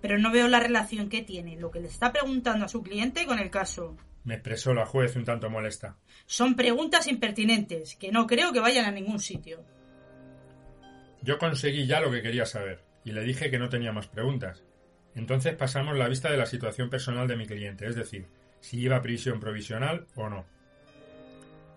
pero 0.00 0.18
no 0.18 0.30
veo 0.30 0.48
la 0.48 0.60
relación 0.60 1.08
que 1.08 1.22
tiene 1.22 1.56
lo 1.56 1.70
que 1.70 1.80
le 1.80 1.88
está 1.88 2.12
preguntando 2.12 2.66
a 2.66 2.68
su 2.68 2.82
cliente 2.82 3.26
con 3.26 3.38
el 3.38 3.50
caso 3.50 3.96
me 4.24 4.34
expresó 4.34 4.74
la 4.74 4.86
juez 4.86 5.14
un 5.16 5.24
tanto 5.24 5.48
molesta. 5.50 5.96
Son 6.26 6.56
preguntas 6.56 7.06
impertinentes, 7.06 7.94
que 7.96 8.10
no 8.10 8.26
creo 8.26 8.52
que 8.52 8.60
vayan 8.60 8.86
a 8.86 8.90
ningún 8.90 9.20
sitio. 9.20 9.62
Yo 11.22 11.38
conseguí 11.38 11.86
ya 11.86 12.00
lo 12.00 12.10
que 12.10 12.22
quería 12.22 12.46
saber, 12.46 12.82
y 13.04 13.12
le 13.12 13.22
dije 13.22 13.50
que 13.50 13.58
no 13.58 13.68
tenía 13.68 13.92
más 13.92 14.08
preguntas. 14.08 14.64
Entonces 15.14 15.54
pasamos 15.54 15.96
la 15.96 16.08
vista 16.08 16.30
de 16.30 16.38
la 16.38 16.46
situación 16.46 16.90
personal 16.90 17.28
de 17.28 17.36
mi 17.36 17.46
cliente, 17.46 17.86
es 17.86 17.94
decir, 17.94 18.26
si 18.64 18.80
iba 18.80 18.96
a 18.96 19.02
prisión 19.02 19.40
provisional 19.40 20.06
o 20.14 20.30
no. 20.30 20.46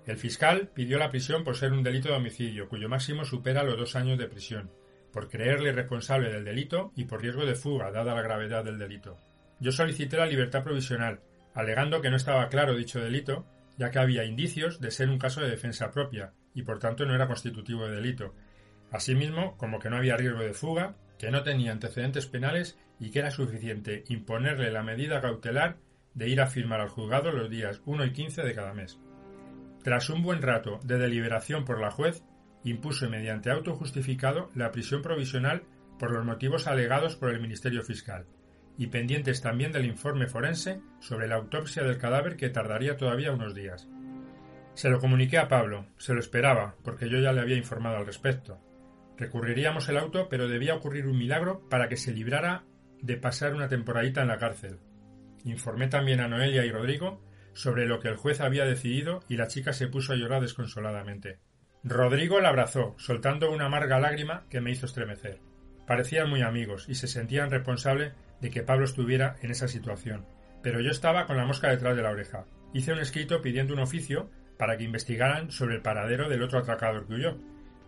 El 0.06 0.16
fiscal 0.16 0.70
pidió 0.74 0.98
la 0.98 1.10
prisión 1.10 1.44
por 1.44 1.58
ser 1.58 1.74
un 1.74 1.84
delito 1.84 2.08
de 2.08 2.16
homicidio, 2.16 2.70
cuyo 2.70 2.88
máximo 2.88 3.26
supera 3.26 3.66
los 3.66 3.78
dos 3.78 3.98
años 3.98 4.18
de 4.18 4.30
prisión, 4.30 4.72
por 5.12 5.28
creerle 5.28 5.74
responsable 5.74 6.32
del 6.32 6.46
delito 6.46 6.94
y 6.96 7.04
por 7.04 7.22
riesgo 7.22 7.46
de 7.46 7.56
fuga, 7.56 7.92
dada 7.92 8.16
la 8.16 8.22
gravedad 8.22 8.64
del 8.64 8.80
delito. 8.80 9.18
Yo 9.60 9.74
solicité 9.74 10.16
la 10.16 10.28
libertad 10.28 10.64
provisional, 10.64 11.20
alegando 11.54 12.00
que 12.00 12.10
no 12.10 12.16
estaba 12.16 12.48
claro 12.48 12.74
dicho 12.74 13.02
delito, 13.02 13.46
ya 13.78 13.92
que 13.92 14.00
había 14.00 14.24
indicios 14.24 14.80
de 14.80 14.92
ser 14.92 15.10
un 15.10 15.20
caso 15.20 15.42
de 15.42 15.50
defensa 15.50 15.92
propia, 15.92 16.32
y 16.54 16.62
por 16.62 16.80
tanto 16.80 17.06
no 17.06 17.14
era 17.14 17.28
constitutivo 17.28 17.86
de 17.86 17.96
delito. 17.96 18.34
Asimismo, 18.92 19.58
como 19.58 19.80
que 19.80 19.90
no 19.90 19.98
había 19.98 20.16
riesgo 20.16 20.40
de 20.40 20.54
fuga, 20.54 20.96
que 21.20 21.32
no 21.32 21.44
tenía 21.44 21.74
antecedentes 21.74 22.28
penales 22.28 22.80
y 22.98 23.12
que 23.12 23.20
era 23.20 23.32
suficiente 23.32 24.06
imponerle 24.08 24.72
la 24.72 24.84
medida 24.84 25.20
cautelar 25.20 25.76
de 26.18 26.28
ir 26.28 26.42
a 26.42 26.48
firmar 26.48 26.82
al 26.82 26.90
juzgado 26.90 27.32
los 27.32 27.50
días 27.50 27.82
1 27.86 28.06
y 28.06 28.12
15 28.12 28.42
de 28.42 28.56
cada 28.56 28.74
mes. 28.74 29.00
Tras 29.84 30.10
un 30.10 30.24
buen 30.24 30.42
rato 30.42 30.80
de 30.84 30.98
deliberación 30.98 31.64
por 31.64 31.80
la 31.80 31.92
juez, 31.92 32.24
impuso 32.64 33.08
mediante 33.08 33.52
auto 33.52 33.76
justificado 33.76 34.50
la 34.56 34.72
prisión 34.72 35.04
provisional 35.04 35.64
por 36.00 36.12
los 36.12 36.26
motivos 36.26 36.68
alegados 36.68 37.16
por 37.16 37.30
el 37.30 37.40
Ministerio 37.40 37.84
Fiscal, 37.84 38.26
y 38.80 38.88
pendientes 38.88 39.42
también 39.42 39.72
del 39.72 39.86
informe 39.86 40.28
forense 40.28 40.82
sobre 41.00 41.28
la 41.28 41.36
autopsia 41.36 41.84
del 41.84 42.00
cadáver 42.00 42.36
que 42.36 42.50
tardaría 42.50 42.98
todavía 42.98 43.32
unos 43.32 43.54
días. 43.54 43.88
Se 44.74 44.90
lo 44.90 45.00
comuniqué 45.00 45.38
a 45.38 45.48
Pablo, 45.48 45.86
se 45.98 46.14
lo 46.14 46.20
esperaba, 46.20 46.76
porque 46.84 47.10
yo 47.10 47.20
ya 47.20 47.32
le 47.32 47.42
había 47.42 47.58
informado 47.58 47.98
al 47.98 48.06
respecto. 48.08 48.60
Recurriríamos 49.18 49.88
el 49.90 49.98
auto, 49.98 50.30
pero 50.30 50.48
debía 50.48 50.76
ocurrir 50.76 51.08
un 51.08 51.18
milagro 51.18 51.68
para 51.70 51.88
que 51.88 51.98
se 51.98 52.12
librara 52.12 52.64
de 53.02 53.18
pasar 53.18 53.54
una 53.54 53.68
temporadita 53.68 54.22
en 54.22 54.28
la 54.28 54.38
cárcel. 54.38 54.80
Informé 55.46 55.88
también 55.88 56.20
a 56.20 56.28
Noelia 56.28 56.66
y 56.66 56.72
Rodrigo 56.72 57.22
sobre 57.54 57.88
lo 57.88 58.00
que 58.00 58.08
el 58.10 58.18
juez 58.18 58.40
había 58.42 58.66
decidido 58.66 59.24
y 59.28 59.38
la 59.38 59.48
chica 59.48 59.74
se 59.74 59.88
puso 59.88 60.14
a 60.14 60.16
llorar 60.16 60.42
desconsoladamente. 60.42 61.40
Rodrigo 61.84 62.40
la 62.40 62.50
abrazó, 62.50 62.96
soltando 62.98 63.52
una 63.52 63.66
amarga 63.66 64.00
lágrima 64.00 64.46
que 64.50 64.62
me 64.62 64.72
hizo 64.72 64.86
estremecer. 64.86 65.40
Parecían 65.88 66.30
muy 66.30 66.42
amigos 66.42 66.88
y 66.90 66.96
se 66.96 67.08
sentían 67.08 67.50
responsables 67.50 68.14
de 68.42 68.50
que 68.50 68.64
Pablo 68.64 68.86
estuviera 68.86 69.38
en 69.42 69.52
esa 69.52 69.68
situación. 69.68 70.26
Pero 70.62 70.82
yo 70.82 70.92
estaba 70.92 71.26
con 71.26 71.38
la 71.38 71.46
mosca 71.46 71.70
detrás 71.70 71.96
de 71.96 72.02
la 72.04 72.12
oreja. 72.12 72.46
Hice 72.74 72.92
un 72.92 73.00
escrito 73.00 73.42
pidiendo 73.42 73.74
un 73.74 73.80
oficio 73.80 74.30
para 74.58 74.78
que 74.78 74.84
investigaran 74.84 75.52
sobre 75.52 75.76
el 75.76 75.82
paradero 75.82 76.30
del 76.30 76.44
otro 76.44 76.60
atracador 76.60 77.08
que 77.08 77.14
huyó. 77.14 77.38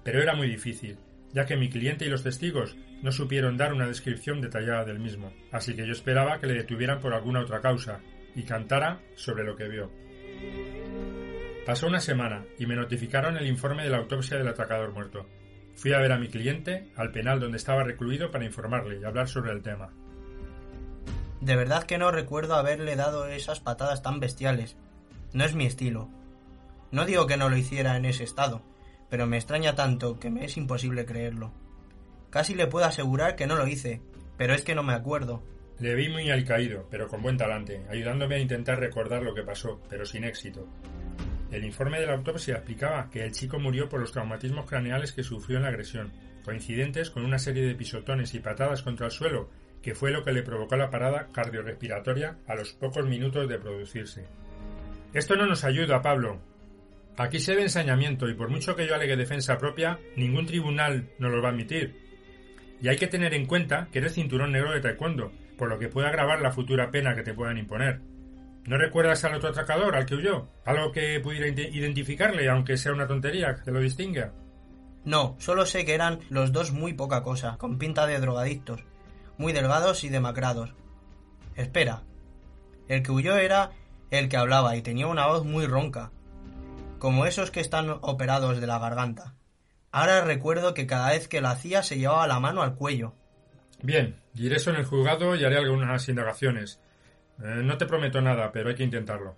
Pero 0.03 0.21
era 0.21 0.33
muy 0.33 0.47
difícil, 0.47 0.97
ya 1.33 1.45
que 1.45 1.57
mi 1.57 1.69
cliente 1.69 2.05
y 2.05 2.09
los 2.09 2.23
testigos 2.23 2.75
no 3.01 3.11
supieron 3.11 3.57
dar 3.57 3.73
una 3.73 3.87
descripción 3.87 4.41
detallada 4.41 4.85
del 4.85 4.99
mismo, 4.99 5.31
así 5.51 5.75
que 5.75 5.85
yo 5.85 5.91
esperaba 5.91 6.39
que 6.39 6.47
le 6.47 6.55
detuvieran 6.55 6.99
por 6.99 7.13
alguna 7.13 7.41
otra 7.41 7.61
causa 7.61 7.99
y 8.35 8.43
cantara 8.43 8.99
sobre 9.15 9.43
lo 9.43 9.55
que 9.55 9.67
vio. 9.67 9.91
Pasó 11.65 11.87
una 11.87 11.99
semana 11.99 12.45
y 12.57 12.65
me 12.65 12.75
notificaron 12.75 13.37
el 13.37 13.47
informe 13.47 13.83
de 13.83 13.89
la 13.89 13.97
autopsia 13.97 14.37
del 14.37 14.47
atracador 14.47 14.91
muerto. 14.91 15.27
Fui 15.75 15.93
a 15.93 15.99
ver 15.99 16.11
a 16.11 16.17
mi 16.17 16.27
cliente 16.27 16.91
al 16.95 17.11
penal 17.11 17.39
donde 17.39 17.57
estaba 17.57 17.83
recluido 17.83 18.31
para 18.31 18.45
informarle 18.45 18.99
y 18.99 19.05
hablar 19.05 19.29
sobre 19.29 19.51
el 19.51 19.61
tema. 19.61 19.93
De 21.41 21.55
verdad 21.55 21.83
que 21.83 21.97
no 21.97 22.11
recuerdo 22.11 22.55
haberle 22.55 22.95
dado 22.95 23.27
esas 23.27 23.59
patadas 23.59 24.01
tan 24.01 24.19
bestiales. 24.19 24.77
No 25.31 25.45
es 25.45 25.55
mi 25.55 25.65
estilo. 25.65 26.09
No 26.91 27.05
digo 27.05 27.27
que 27.27 27.37
no 27.37 27.49
lo 27.49 27.55
hiciera 27.55 27.95
en 27.95 28.05
ese 28.05 28.23
estado, 28.23 28.63
pero 29.09 29.27
me 29.27 29.37
extraña 29.37 29.75
tanto 29.75 30.19
que 30.19 30.29
me 30.29 30.45
es 30.45 30.57
imposible 30.57 31.05
creerlo. 31.05 31.53
Casi 32.29 32.55
le 32.55 32.67
puedo 32.67 32.85
asegurar 32.85 33.35
que 33.35 33.47
no 33.47 33.55
lo 33.55 33.67
hice, 33.67 34.01
pero 34.37 34.53
es 34.53 34.63
que 34.63 34.75
no 34.75 34.83
me 34.83 34.93
acuerdo. 34.93 35.43
Le 35.79 35.95
vi 35.95 36.09
muy 36.09 36.29
alcaído, 36.29 36.87
pero 36.91 37.07
con 37.07 37.21
buen 37.21 37.37
talante, 37.37 37.85
ayudándome 37.89 38.35
a 38.35 38.39
intentar 38.39 38.79
recordar 38.79 39.23
lo 39.23 39.33
que 39.33 39.43
pasó, 39.43 39.81
pero 39.89 40.05
sin 40.05 40.23
éxito. 40.23 40.67
El 41.51 41.65
informe 41.65 41.99
de 41.99 42.05
la 42.05 42.13
autopsia 42.13 42.55
explicaba 42.55 43.09
que 43.09 43.23
el 43.23 43.31
chico 43.31 43.59
murió 43.59 43.89
por 43.89 43.99
los 43.99 44.11
traumatismos 44.11 44.67
craneales 44.67 45.13
que 45.13 45.23
sufrió 45.23 45.57
en 45.57 45.63
la 45.63 45.69
agresión, 45.69 46.11
coincidentes 46.43 47.09
con 47.09 47.25
una 47.25 47.39
serie 47.39 47.65
de 47.65 47.75
pisotones 47.75 48.33
y 48.33 48.39
patadas 48.39 48.83
contra 48.83 49.07
el 49.07 49.11
suelo 49.11 49.49
que 49.81 49.95
fue 49.95 50.11
lo 50.11 50.23
que 50.23 50.33
le 50.33 50.43
provocó 50.43 50.75
la 50.75 50.89
parada 50.89 51.27
cardiorrespiratoria 51.31 52.37
a 52.47 52.55
los 52.55 52.73
pocos 52.73 53.05
minutos 53.05 53.47
de 53.47 53.59
producirse. 53.59 54.25
Esto 55.13 55.35
no 55.35 55.45
nos 55.45 55.63
ayuda, 55.63 56.01
Pablo. 56.01 56.39
Aquí 57.19 57.41
se 57.41 57.53
ve 57.53 57.63
ensañamiento 57.63 58.29
y 58.29 58.33
por 58.33 58.49
mucho 58.49 58.77
que 58.77 58.87
yo 58.87 58.95
alegue 58.95 59.17
defensa 59.17 59.57
propia, 59.57 59.99
ningún 60.15 60.45
tribunal 60.45 61.09
nos 61.19 61.29
lo 61.29 61.41
va 61.41 61.49
a 61.49 61.51
admitir. 61.51 61.93
Y 62.81 62.87
hay 62.87 62.95
que 62.95 63.07
tener 63.07 63.33
en 63.33 63.45
cuenta 63.45 63.89
que 63.91 63.99
eres 63.99 64.13
cinturón 64.13 64.53
negro 64.53 64.71
de 64.71 64.79
taekwondo, 64.79 65.33
por 65.57 65.67
lo 65.67 65.77
que 65.77 65.89
puede 65.89 66.07
agravar 66.07 66.39
la 66.39 66.53
futura 66.53 66.91
pena 66.91 67.13
que 67.15 67.23
te 67.23 67.33
puedan 67.33 67.57
imponer. 67.57 67.99
¿No 68.67 68.77
recuerdas 68.77 69.25
al 69.25 69.35
otro 69.35 69.49
atracador, 69.49 69.97
al 69.97 70.05
que 70.05 70.15
huyó? 70.15 70.47
¿Algo 70.63 70.93
que 70.93 71.19
pudiera 71.19 71.49
identificarle, 71.49 72.47
aunque 72.47 72.77
sea 72.77 72.93
una 72.93 73.05
tontería, 73.05 73.57
que 73.65 73.71
lo 73.71 73.81
distinga? 73.81 74.31
No, 75.03 75.35
solo 75.39 75.65
sé 75.65 75.83
que 75.83 75.95
eran 75.95 76.19
los 76.29 76.53
dos 76.53 76.71
muy 76.71 76.93
poca 76.93 77.21
cosa, 77.21 77.57
con 77.57 77.77
pinta 77.77 78.07
de 78.07 78.17
drogadictos, 78.17 78.85
muy 79.37 79.51
delgados 79.51 80.05
y 80.05 80.09
demacrados. 80.09 80.73
Espera. 81.57 82.03
El 82.87 83.03
que 83.03 83.11
huyó 83.11 83.35
era 83.35 83.71
el 84.09 84.29
que 84.29 84.37
hablaba 84.37 84.77
y 84.77 84.81
tenía 84.81 85.07
una 85.07 85.27
voz 85.27 85.43
muy 85.43 85.65
ronca, 85.67 86.13
como 86.99 87.25
esos 87.25 87.49
que 87.49 87.61
están 87.61 87.89
operados 88.01 88.61
de 88.61 88.67
la 88.67 88.77
garganta. 88.77 89.35
Ahora 89.91 90.23
recuerdo 90.23 90.73
que 90.73 90.85
cada 90.85 91.09
vez 91.09 91.27
que 91.27 91.41
lo 91.41 91.47
hacía 91.47 91.81
se 91.81 91.97
llevaba 91.97 92.27
la 92.27 92.39
mano 92.39 92.61
al 92.61 92.75
cuello. 92.75 93.15
Bien, 93.81 94.17
diré 94.33 94.57
eso 94.57 94.69
en 94.69 94.75
el 94.75 94.85
juzgado 94.85 95.35
y 95.35 95.43
haré 95.43 95.57
algunas 95.57 96.07
indagaciones. 96.09 96.79
Eh, 97.39 97.61
no 97.63 97.77
te 97.77 97.85
prometo 97.85 98.21
nada, 98.21 98.51
pero 98.51 98.69
hay 98.69 98.75
que 98.75 98.83
intentarlo. 98.83 99.37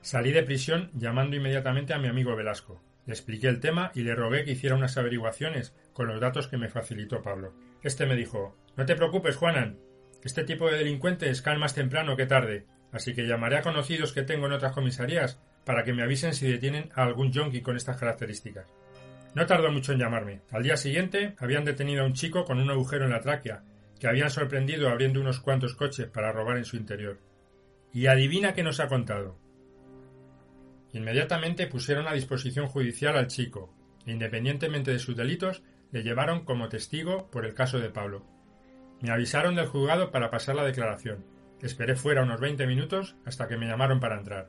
Salí 0.00 0.32
de 0.32 0.44
prisión 0.44 0.90
llamando 0.94 1.36
inmediatamente 1.36 1.92
a 1.92 1.98
mi 1.98 2.08
amigo 2.08 2.34
Velasco. 2.34 2.80
Le 3.04 3.12
expliqué 3.12 3.48
el 3.48 3.60
tema 3.60 3.90
y 3.94 4.02
le 4.02 4.14
rogué 4.14 4.44
que 4.44 4.52
hiciera 4.52 4.76
unas 4.76 4.96
averiguaciones 4.96 5.74
con 5.92 6.06
los 6.06 6.20
datos 6.20 6.48
que 6.48 6.56
me 6.56 6.68
facilitó 6.68 7.22
Pablo. 7.22 7.52
Este 7.82 8.06
me 8.06 8.16
dijo 8.16 8.56
No 8.76 8.86
te 8.86 8.96
preocupes, 8.96 9.36
Juanan. 9.36 9.78
Este 10.22 10.44
tipo 10.44 10.70
de 10.70 10.78
delincuentes 10.78 11.42
caen 11.42 11.58
más 11.58 11.74
temprano 11.74 12.16
que 12.16 12.26
tarde, 12.26 12.66
así 12.92 13.14
que 13.14 13.26
llamaré 13.26 13.58
a 13.58 13.62
conocidos 13.62 14.12
que 14.12 14.22
tengo 14.22 14.46
en 14.46 14.52
otras 14.52 14.72
comisarías 14.72 15.40
para 15.64 15.84
que 15.84 15.92
me 15.92 16.02
avisen 16.02 16.34
si 16.34 16.50
detienen 16.50 16.90
a 16.94 17.02
algún 17.02 17.32
yonki 17.32 17.60
con 17.62 17.76
estas 17.76 17.96
características. 17.96 18.66
No 19.34 19.46
tardó 19.46 19.70
mucho 19.70 19.92
en 19.92 19.98
llamarme. 19.98 20.40
Al 20.50 20.62
día 20.62 20.76
siguiente 20.76 21.34
habían 21.38 21.64
detenido 21.64 22.02
a 22.02 22.06
un 22.06 22.14
chico 22.14 22.44
con 22.44 22.58
un 22.58 22.70
agujero 22.70 23.04
en 23.04 23.12
la 23.12 23.20
tráquea, 23.20 23.62
que 23.98 24.08
habían 24.08 24.30
sorprendido 24.30 24.88
abriendo 24.88 25.20
unos 25.20 25.40
cuantos 25.40 25.74
coches 25.74 26.08
para 26.08 26.32
robar 26.32 26.56
en 26.56 26.64
su 26.64 26.76
interior. 26.76 27.20
Y 27.92 28.06
adivina 28.06 28.54
qué 28.54 28.62
nos 28.62 28.80
ha 28.80 28.88
contado. 28.88 29.38
Inmediatamente 30.92 31.66
pusieron 31.66 32.08
a 32.08 32.12
disposición 32.12 32.66
judicial 32.66 33.16
al 33.16 33.28
chico, 33.28 33.72
e 34.06 34.12
independientemente 34.12 34.90
de 34.90 34.98
sus 34.98 35.16
delitos, 35.16 35.62
le 35.92 36.02
llevaron 36.02 36.44
como 36.44 36.68
testigo 36.68 37.30
por 37.30 37.44
el 37.44 37.54
caso 37.54 37.78
de 37.78 37.90
Pablo. 37.90 38.24
Me 39.00 39.12
avisaron 39.12 39.54
del 39.54 39.66
juzgado 39.66 40.10
para 40.10 40.30
pasar 40.30 40.56
la 40.56 40.64
declaración. 40.64 41.24
Esperé 41.62 41.94
fuera 41.94 42.22
unos 42.22 42.40
veinte 42.40 42.66
minutos 42.66 43.16
hasta 43.24 43.46
que 43.46 43.56
me 43.56 43.66
llamaron 43.66 44.00
para 44.00 44.18
entrar. 44.18 44.48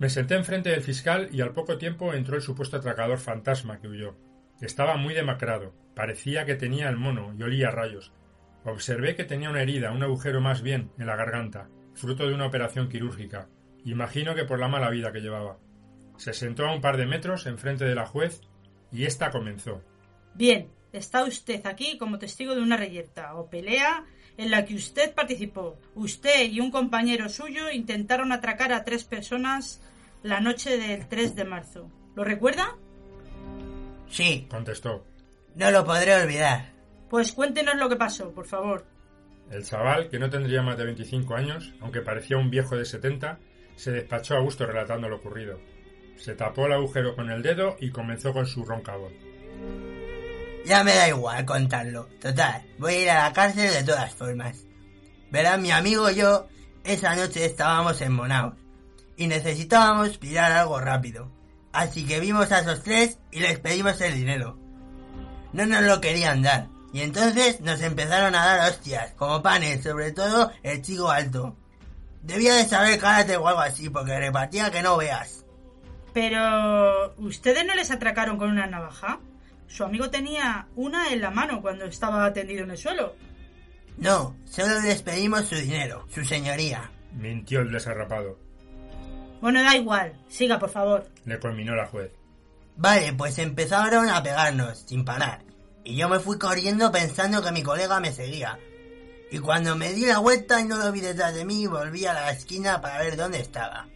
Me 0.00 0.08
senté 0.08 0.34
enfrente 0.34 0.70
del 0.70 0.80
fiscal 0.80 1.28
y 1.30 1.42
al 1.42 1.52
poco 1.52 1.76
tiempo 1.76 2.14
entró 2.14 2.34
el 2.34 2.40
supuesto 2.40 2.78
atracador 2.78 3.18
fantasma 3.18 3.80
que 3.80 3.86
huyó. 3.86 4.16
Estaba 4.62 4.96
muy 4.96 5.12
demacrado, 5.12 5.74
parecía 5.94 6.46
que 6.46 6.54
tenía 6.54 6.88
el 6.88 6.96
mono 6.96 7.34
y 7.38 7.42
olía 7.42 7.68
a 7.68 7.72
rayos. 7.72 8.14
Observé 8.64 9.14
que 9.14 9.24
tenía 9.24 9.50
una 9.50 9.60
herida, 9.60 9.92
un 9.92 10.02
agujero 10.02 10.40
más 10.40 10.62
bien, 10.62 10.90
en 10.98 11.06
la 11.06 11.16
garganta, 11.16 11.68
fruto 11.92 12.26
de 12.26 12.32
una 12.32 12.46
operación 12.46 12.88
quirúrgica. 12.88 13.50
Imagino 13.84 14.34
que 14.34 14.46
por 14.46 14.58
la 14.58 14.68
mala 14.68 14.88
vida 14.88 15.12
que 15.12 15.20
llevaba. 15.20 15.58
Se 16.16 16.32
sentó 16.32 16.66
a 16.66 16.74
un 16.74 16.80
par 16.80 16.96
de 16.96 17.04
metros 17.04 17.44
enfrente 17.44 17.84
de 17.84 17.94
la 17.94 18.06
juez 18.06 18.40
y 18.90 19.04
ésta 19.04 19.30
comenzó. 19.30 19.84
Bien, 20.34 20.70
está 20.94 21.24
usted 21.24 21.66
aquí 21.66 21.98
como 21.98 22.18
testigo 22.18 22.54
de 22.54 22.62
una 22.62 22.78
reyerta 22.78 23.34
o 23.34 23.50
pelea 23.50 24.06
en 24.36 24.50
la 24.50 24.64
que 24.64 24.74
usted 24.74 25.14
participó. 25.14 25.76
Usted 25.94 26.50
y 26.50 26.60
un 26.60 26.70
compañero 26.70 27.28
suyo 27.28 27.70
intentaron 27.70 28.32
atracar 28.32 28.72
a 28.72 28.84
tres 28.84 29.04
personas 29.04 29.80
la 30.22 30.40
noche 30.40 30.78
del 30.78 31.08
3 31.08 31.34
de 31.34 31.44
marzo. 31.44 31.90
¿Lo 32.14 32.24
recuerda? 32.24 32.76
Sí, 34.08 34.46
contestó. 34.50 35.04
No 35.54 35.70
lo 35.70 35.84
podré 35.84 36.14
olvidar. 36.14 36.72
Pues 37.08 37.32
cuéntenos 37.32 37.76
lo 37.76 37.88
que 37.88 37.96
pasó, 37.96 38.32
por 38.32 38.46
favor. 38.46 38.84
El 39.50 39.64
chaval, 39.64 40.08
que 40.08 40.18
no 40.18 40.30
tendría 40.30 40.62
más 40.62 40.76
de 40.76 40.84
25 40.84 41.34
años, 41.34 41.72
aunque 41.80 42.02
parecía 42.02 42.36
un 42.36 42.50
viejo 42.50 42.76
de 42.76 42.84
70, 42.84 43.38
se 43.74 43.90
despachó 43.90 44.34
a 44.36 44.40
gusto 44.40 44.64
relatando 44.66 45.08
lo 45.08 45.16
ocurrido. 45.16 45.58
Se 46.16 46.34
tapó 46.34 46.66
el 46.66 46.74
agujero 46.74 47.16
con 47.16 47.30
el 47.30 47.42
dedo 47.42 47.76
y 47.80 47.90
comenzó 47.90 48.32
con 48.32 48.46
su 48.46 48.64
ronca 48.64 48.96
voz. 48.96 49.12
Ya 50.66 50.84
me 50.84 50.94
da 50.94 51.08
igual 51.08 51.44
contarlo. 51.44 52.08
Total, 52.20 52.62
voy 52.78 52.94
a 52.94 53.02
ir 53.02 53.10
a 53.10 53.24
la 53.24 53.32
cárcel 53.32 53.72
de 53.72 53.82
todas 53.82 54.14
formas. 54.14 54.64
Verán, 55.30 55.62
mi 55.62 55.70
amigo 55.70 56.10
y 56.10 56.16
yo 56.16 56.48
esa 56.84 57.14
noche 57.14 57.44
estábamos 57.44 58.00
en 58.00 58.12
Monaos 58.12 58.54
y 59.16 59.26
necesitábamos 59.26 60.18
pillar 60.18 60.52
algo 60.52 60.80
rápido. 60.80 61.30
Así 61.72 62.06
que 62.06 62.20
vimos 62.20 62.50
a 62.52 62.60
esos 62.60 62.82
tres 62.82 63.18
y 63.30 63.40
les 63.40 63.58
pedimos 63.58 64.00
el 64.00 64.14
dinero. 64.14 64.58
no 65.52 65.66
nos 65.66 65.82
lo 65.82 66.00
querían 66.00 66.42
dar. 66.42 66.68
Y 66.92 67.02
entonces 67.02 67.60
nos 67.60 67.80
empezaron 67.82 68.34
a 68.34 68.44
dar 68.44 68.70
hostias, 68.70 69.12
como 69.12 69.42
panes, 69.42 69.82
sobre 69.82 70.10
todo 70.10 70.50
el 70.62 70.82
chico 70.82 71.10
alto. 71.10 71.56
Debía 72.22 72.54
de 72.54 72.64
saber 72.64 72.98
karate 72.98 73.36
o 73.36 73.46
algo 73.46 73.60
así, 73.60 73.88
porque 73.88 74.18
repartía 74.18 74.70
que 74.70 74.82
no 74.82 74.96
veas. 74.96 75.44
Pero... 76.12 77.14
¿Ustedes 77.18 77.64
no 77.64 77.74
les 77.74 77.90
atracaron 77.90 78.38
con 78.38 78.50
una 78.50 78.66
navaja? 78.66 79.20
Su 79.70 79.84
amigo 79.84 80.10
tenía 80.10 80.66
una 80.74 81.12
en 81.12 81.20
la 81.20 81.30
mano 81.30 81.62
cuando 81.62 81.84
estaba 81.84 82.32
tendido 82.32 82.64
en 82.64 82.72
el 82.72 82.76
suelo. 82.76 83.14
No, 83.98 84.36
solo 84.44 84.80
les 84.80 85.02
pedimos 85.02 85.44
su 85.44 85.54
dinero, 85.54 86.06
su 86.12 86.24
señoría. 86.24 86.90
Mintió 87.12 87.60
el 87.60 87.70
desarrapado. 87.70 88.36
Bueno, 89.40 89.62
da 89.62 89.76
igual. 89.76 90.12
Siga, 90.28 90.58
por 90.58 90.70
favor. 90.70 91.08
Le 91.24 91.38
culminó 91.38 91.74
la 91.76 91.86
juez. 91.86 92.10
Vale, 92.76 93.12
pues 93.12 93.38
empezaron 93.38 94.08
a 94.08 94.22
pegarnos, 94.22 94.80
sin 94.86 95.04
parar. 95.04 95.44
Y 95.84 95.96
yo 95.96 96.08
me 96.08 96.18
fui 96.18 96.36
corriendo 96.38 96.90
pensando 96.90 97.42
que 97.42 97.52
mi 97.52 97.62
colega 97.62 98.00
me 98.00 98.12
seguía. 98.12 98.58
Y 99.30 99.38
cuando 99.38 99.76
me 99.76 99.92
di 99.92 100.06
la 100.06 100.18
vuelta 100.18 100.60
y 100.60 100.64
no 100.64 100.78
lo 100.78 100.90
vi 100.90 101.00
detrás 101.00 101.34
de 101.34 101.44
mí, 101.44 101.66
volví 101.66 102.06
a 102.06 102.12
la 102.12 102.30
esquina 102.32 102.80
para 102.80 102.98
ver 102.98 103.16
dónde 103.16 103.38
estaba. 103.38 103.86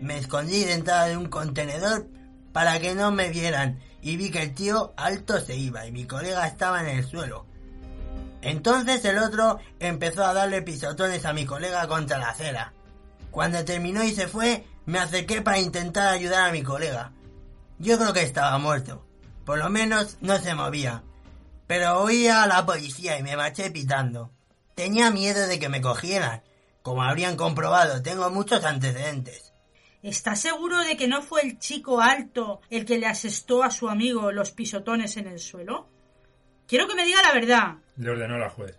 Me 0.00 0.18
escondí 0.18 0.64
dentro 0.64 0.98
de 1.04 1.16
un 1.16 1.26
contenedor 1.26 2.08
para 2.52 2.80
que 2.80 2.94
no 2.94 3.12
me 3.12 3.30
vieran 3.30 3.78
y 4.02 4.16
vi 4.16 4.30
que 4.30 4.42
el 4.42 4.54
tío 4.54 4.92
alto 4.96 5.40
se 5.40 5.56
iba 5.56 5.86
y 5.86 5.92
mi 5.92 6.04
colega 6.04 6.46
estaba 6.46 6.80
en 6.80 6.98
el 6.98 7.06
suelo. 7.06 7.46
Entonces 8.42 9.04
el 9.04 9.18
otro 9.18 9.60
empezó 9.78 10.24
a 10.24 10.34
darle 10.34 10.62
pisotones 10.62 11.24
a 11.24 11.32
mi 11.32 11.46
colega 11.46 11.86
contra 11.86 12.18
la 12.18 12.30
acera. 12.30 12.74
Cuando 13.30 13.64
terminó 13.64 14.02
y 14.02 14.12
se 14.12 14.26
fue, 14.26 14.66
me 14.84 14.98
acerqué 14.98 15.40
para 15.40 15.60
intentar 15.60 16.08
ayudar 16.08 16.48
a 16.48 16.52
mi 16.52 16.62
colega. 16.62 17.12
Yo 17.78 17.96
creo 17.96 18.12
que 18.12 18.22
estaba 18.22 18.58
muerto. 18.58 19.06
Por 19.46 19.58
lo 19.58 19.70
menos 19.70 20.18
no 20.20 20.38
se 20.38 20.54
movía. 20.54 21.04
Pero 21.68 22.00
oía 22.00 22.42
a 22.42 22.46
la 22.48 22.66
policía 22.66 23.18
y 23.18 23.22
me 23.22 23.36
marché 23.36 23.70
pitando. 23.70 24.30
Tenía 24.74 25.10
miedo 25.10 25.46
de 25.46 25.58
que 25.60 25.68
me 25.68 25.80
cogieran. 25.80 26.42
Como 26.82 27.04
habrían 27.04 27.36
comprobado, 27.36 28.02
tengo 28.02 28.28
muchos 28.30 28.64
antecedentes. 28.64 29.51
¿Está 30.02 30.34
seguro 30.34 30.80
de 30.80 30.96
que 30.96 31.06
no 31.06 31.22
fue 31.22 31.42
el 31.42 31.58
chico 31.58 32.00
alto 32.00 32.60
el 32.70 32.84
que 32.84 32.98
le 32.98 33.06
asestó 33.06 33.62
a 33.62 33.70
su 33.70 33.88
amigo 33.88 34.32
los 34.32 34.50
pisotones 34.50 35.16
en 35.16 35.28
el 35.28 35.38
suelo? 35.38 35.88
Quiero 36.66 36.88
que 36.88 36.96
me 36.96 37.04
diga 37.04 37.22
la 37.22 37.32
verdad. 37.32 37.74
Le 37.96 38.10
ordenó 38.10 38.36
la 38.36 38.50
juez. 38.50 38.76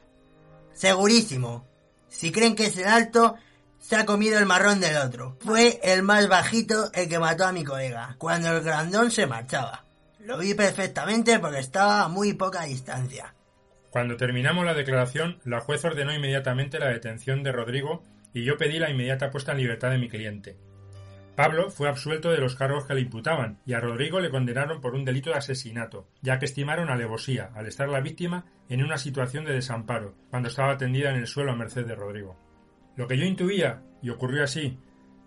Segurísimo. 0.74 1.66
Si 2.10 2.32
creen 2.32 2.56
que 2.56 2.66
es 2.66 2.78
el 2.78 2.88
alto, 2.88 3.36
se 3.80 3.96
ha 3.96 4.06
comido 4.06 4.38
el 4.38 4.46
marrón 4.46 4.82
del 4.82 4.98
otro. 4.98 5.38
Fue 5.40 5.80
el 5.84 6.04
más 6.04 6.28
bajito 6.28 6.92
el 6.94 7.08
que 7.08 7.20
mató 7.20 7.46
a 7.46 7.54
mi 7.54 7.64
colega, 7.64 8.16
cuando 8.18 8.50
el 8.50 8.62
grandón 8.62 9.10
se 9.10 9.26
marchaba. 9.26 9.86
Lo 10.20 10.38
vi 10.38 10.54
perfectamente 10.54 11.40
porque 11.40 11.60
estaba 11.60 12.04
a 12.04 12.08
muy 12.08 12.34
poca 12.34 12.64
distancia. 12.64 13.34
Cuando 13.90 14.18
terminamos 14.18 14.66
la 14.66 14.74
declaración, 14.74 15.40
la 15.46 15.60
juez 15.60 15.86
ordenó 15.86 16.14
inmediatamente 16.14 16.80
la 16.80 16.88
detención 16.88 17.44
de 17.44 17.52
Rodrigo 17.52 18.04
y 18.34 18.44
yo 18.44 18.58
pedí 18.58 18.80
la 18.80 18.90
inmediata 18.90 19.32
puesta 19.32 19.52
en 19.52 19.60
libertad 19.60 19.92
de 19.92 19.98
mi 20.00 20.10
cliente. 20.10 20.58
Pablo 21.36 21.72
fue 21.72 21.90
absuelto 21.90 22.32
de 22.32 22.38
los 22.38 22.56
cargos 22.56 22.86
que 22.86 22.94
le 22.94 23.02
imputaban 23.02 23.58
y 23.66 23.74
a 23.74 23.80
Rodrigo 23.80 24.20
le 24.20 24.30
condenaron 24.30 24.82
por 24.82 24.94
un 24.94 25.04
delito 25.04 25.32
de 25.32 25.38
asesinato, 25.38 26.08
ya 26.22 26.38
que 26.38 26.46
estimaron 26.46 26.90
alevosía 26.90 27.50
al 27.56 27.66
estar 27.66 27.90
la 27.90 28.02
víctima 28.02 28.46
en 28.70 28.84
una 28.84 29.00
situación 29.00 29.44
de 29.44 29.54
desamparo, 29.54 30.16
cuando 30.30 30.50
estaba 30.50 30.78
tendida 30.78 31.10
en 31.10 31.18
el 31.18 31.26
suelo 31.26 31.52
a 31.52 31.56
merced 31.56 31.88
de 31.88 31.96
Rodrigo. 31.96 32.38
Lo 32.96 33.08
que 33.08 33.18
yo 33.18 33.26
intuía, 33.26 33.82
y 34.04 34.12
ocurrió 34.12 34.44
así, 34.44 34.78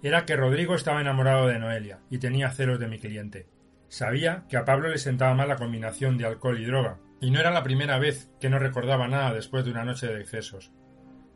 era 0.00 0.24
que 0.24 0.36
Rodrigo 0.36 0.76
estaba 0.76 1.00
enamorado 1.00 1.48
de 1.48 1.58
Noelia 1.58 1.98
y 2.08 2.18
tenía 2.18 2.50
celos 2.50 2.78
de 2.78 2.86
mi 2.86 3.00
cliente. 3.00 3.48
Sabía 3.88 4.44
que 4.48 4.56
a 4.56 4.64
Pablo 4.64 4.88
le 4.88 4.98
sentaba 4.98 5.34
mal 5.34 5.48
la 5.48 5.56
combinación 5.56 6.18
de 6.18 6.26
alcohol 6.26 6.60
y 6.60 6.66
droga, 6.66 6.98
y 7.20 7.32
no 7.32 7.40
era 7.40 7.50
la 7.50 7.64
primera 7.64 7.98
vez 7.98 8.30
que 8.40 8.48
no 8.48 8.60
recordaba 8.60 9.08
nada 9.08 9.32
después 9.32 9.64
de 9.64 9.72
una 9.72 9.84
noche 9.84 10.06
de 10.06 10.20
excesos. 10.20 10.70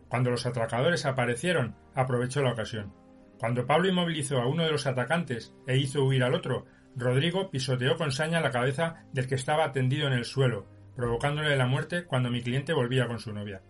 Cuando 0.08 0.30
los 0.30 0.46
atracadores 0.46 1.06
aparecieron, 1.06 1.74
aprovechó 1.94 2.42
la 2.42 2.52
ocasión. 2.52 2.92
Cuando 3.40 3.66
Pablo 3.66 3.88
inmovilizó 3.88 4.38
a 4.38 4.46
uno 4.46 4.64
de 4.64 4.70
los 4.70 4.86
atacantes 4.86 5.54
e 5.66 5.78
hizo 5.78 6.04
huir 6.04 6.22
al 6.24 6.34
otro, 6.34 6.66
Rodrigo 6.94 7.50
pisoteó 7.50 7.96
con 7.96 8.12
saña 8.12 8.42
la 8.42 8.50
cabeza 8.50 9.06
del 9.14 9.26
que 9.26 9.34
estaba 9.34 9.72
tendido 9.72 10.06
en 10.06 10.12
el 10.12 10.26
suelo, 10.26 10.66
provocándole 10.94 11.56
la 11.56 11.64
muerte 11.64 12.04
cuando 12.04 12.30
mi 12.30 12.42
cliente 12.42 12.74
volvía 12.74 13.06
con 13.06 13.18
su 13.18 13.32
novia. 13.32 13.62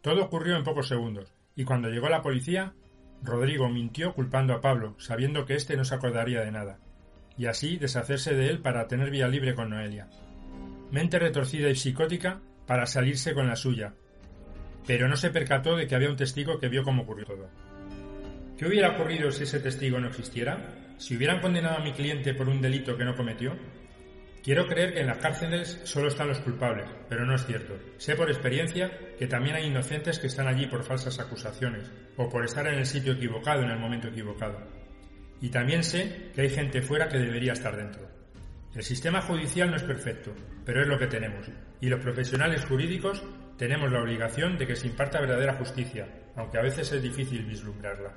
Todo 0.00 0.24
ocurrió 0.24 0.56
en 0.56 0.64
pocos 0.64 0.88
segundos, 0.88 1.32
y 1.54 1.62
cuando 1.62 1.90
llegó 1.90 2.08
la 2.08 2.22
policía, 2.22 2.74
Rodrigo 3.22 3.68
mintió 3.68 4.14
culpando 4.14 4.52
a 4.52 4.60
Pablo, 4.60 4.96
sabiendo 4.98 5.46
que 5.46 5.54
éste 5.54 5.76
no 5.76 5.84
se 5.84 5.94
acordaría 5.94 6.40
de 6.40 6.50
nada, 6.50 6.80
y 7.38 7.46
así 7.46 7.76
deshacerse 7.76 8.34
de 8.34 8.48
él 8.48 8.62
para 8.62 8.88
tener 8.88 9.10
vía 9.10 9.28
libre 9.28 9.54
con 9.54 9.70
Noelia. 9.70 10.08
Mente 10.90 11.20
retorcida 11.20 11.68
y 11.68 11.76
psicótica 11.76 12.40
para 12.66 12.86
salirse 12.86 13.32
con 13.32 13.46
la 13.46 13.54
suya, 13.54 13.94
pero 14.88 15.06
no 15.06 15.16
se 15.16 15.30
percató 15.30 15.76
de 15.76 15.86
que 15.86 15.94
había 15.94 16.10
un 16.10 16.16
testigo 16.16 16.58
que 16.58 16.68
vio 16.68 16.82
cómo 16.82 17.04
ocurrió 17.04 17.26
todo. 17.26 17.48
¿Qué 18.62 18.68
hubiera 18.68 18.90
ocurrido 18.90 19.28
si 19.32 19.42
ese 19.42 19.58
testigo 19.58 19.98
no 19.98 20.06
existiera? 20.06 20.56
¿Si 20.96 21.16
hubieran 21.16 21.40
condenado 21.40 21.78
a 21.78 21.82
mi 21.82 21.92
cliente 21.94 22.32
por 22.32 22.48
un 22.48 22.62
delito 22.62 22.96
que 22.96 23.04
no 23.04 23.16
cometió? 23.16 23.56
Quiero 24.40 24.68
creer 24.68 24.94
que 24.94 25.00
en 25.00 25.08
las 25.08 25.18
cárceles 25.18 25.80
solo 25.82 26.06
están 26.06 26.28
los 26.28 26.38
culpables, 26.38 26.86
pero 27.08 27.26
no 27.26 27.34
es 27.34 27.44
cierto. 27.44 27.76
Sé 27.96 28.14
por 28.14 28.30
experiencia 28.30 29.16
que 29.18 29.26
también 29.26 29.56
hay 29.56 29.66
inocentes 29.66 30.20
que 30.20 30.28
están 30.28 30.46
allí 30.46 30.68
por 30.68 30.84
falsas 30.84 31.18
acusaciones 31.18 31.90
o 32.16 32.28
por 32.28 32.44
estar 32.44 32.64
en 32.68 32.78
el 32.78 32.86
sitio 32.86 33.14
equivocado 33.14 33.62
en 33.62 33.70
el 33.70 33.80
momento 33.80 34.06
equivocado. 34.06 34.60
Y 35.40 35.48
también 35.48 35.82
sé 35.82 36.30
que 36.32 36.42
hay 36.42 36.50
gente 36.50 36.82
fuera 36.82 37.08
que 37.08 37.18
debería 37.18 37.54
estar 37.54 37.76
dentro. 37.76 38.08
El 38.76 38.84
sistema 38.84 39.22
judicial 39.22 39.72
no 39.72 39.76
es 39.76 39.82
perfecto, 39.82 40.36
pero 40.64 40.82
es 40.82 40.86
lo 40.86 41.00
que 41.00 41.08
tenemos, 41.08 41.50
y 41.80 41.88
los 41.88 41.98
profesionales 41.98 42.64
jurídicos 42.64 43.24
tenemos 43.58 43.90
la 43.90 44.02
obligación 44.02 44.56
de 44.56 44.68
que 44.68 44.76
se 44.76 44.86
imparta 44.86 45.20
verdadera 45.20 45.54
justicia, 45.54 46.06
aunque 46.36 46.58
a 46.58 46.62
veces 46.62 46.92
es 46.92 47.02
difícil 47.02 47.44
vislumbrarla. 47.44 48.14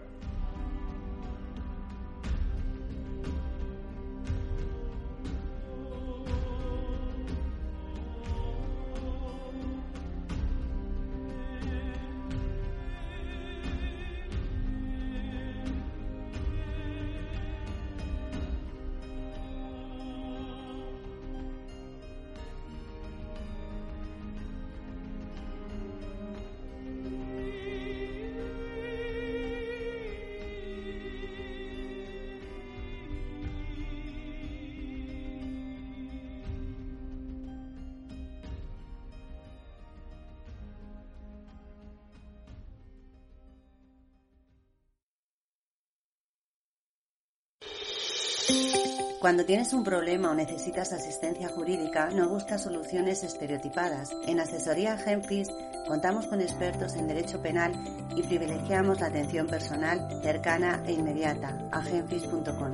Cuando 49.26 49.44
tienes 49.44 49.74
un 49.74 49.84
problema 49.84 50.30
o 50.30 50.36
necesitas 50.36 50.94
asistencia 50.94 51.50
jurídica, 51.50 52.12
no 52.12 52.30
buscas 52.30 52.62
soluciones 52.62 53.24
estereotipadas. 53.24 54.12
En 54.28 54.40
Asesoría 54.40 55.00
Genfis 55.00 55.50
contamos 55.88 56.28
con 56.28 56.42
expertos 56.42 56.96
en 56.96 57.08
derecho 57.08 57.42
penal 57.42 57.74
y 58.16 58.22
privilegiamos 58.22 59.00
la 59.00 59.08
atención 59.08 59.48
personal 59.48 60.22
cercana 60.22 60.84
e 60.86 60.92
inmediata 60.92 61.58
a 61.72 61.82
genfis.com. 61.82 62.72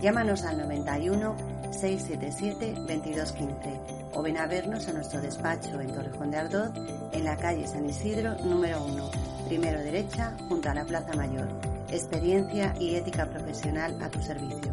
Llámanos 0.00 0.44
al 0.44 0.58
91 0.58 1.34
677 1.72 2.74
2215 2.86 3.80
o 4.12 4.22
ven 4.22 4.36
a 4.36 4.46
vernos 4.46 4.86
a 4.86 4.92
nuestro 4.92 5.20
despacho 5.20 5.80
en 5.80 5.92
Torrejón 5.92 6.30
de 6.30 6.36
Ardoz, 6.36 6.70
en 7.10 7.24
la 7.24 7.36
calle 7.36 7.66
San 7.66 7.90
Isidro 7.90 8.36
número 8.44 8.84
1, 8.84 9.10
primero 9.48 9.80
derecha, 9.80 10.36
junto 10.48 10.70
a 10.70 10.74
la 10.74 10.84
Plaza 10.84 11.14
Mayor. 11.16 11.48
Experiencia 11.90 12.76
y 12.78 12.94
ética 12.94 13.26
profesional 13.26 14.00
a 14.00 14.08
tu 14.08 14.22
servicio. 14.22 14.72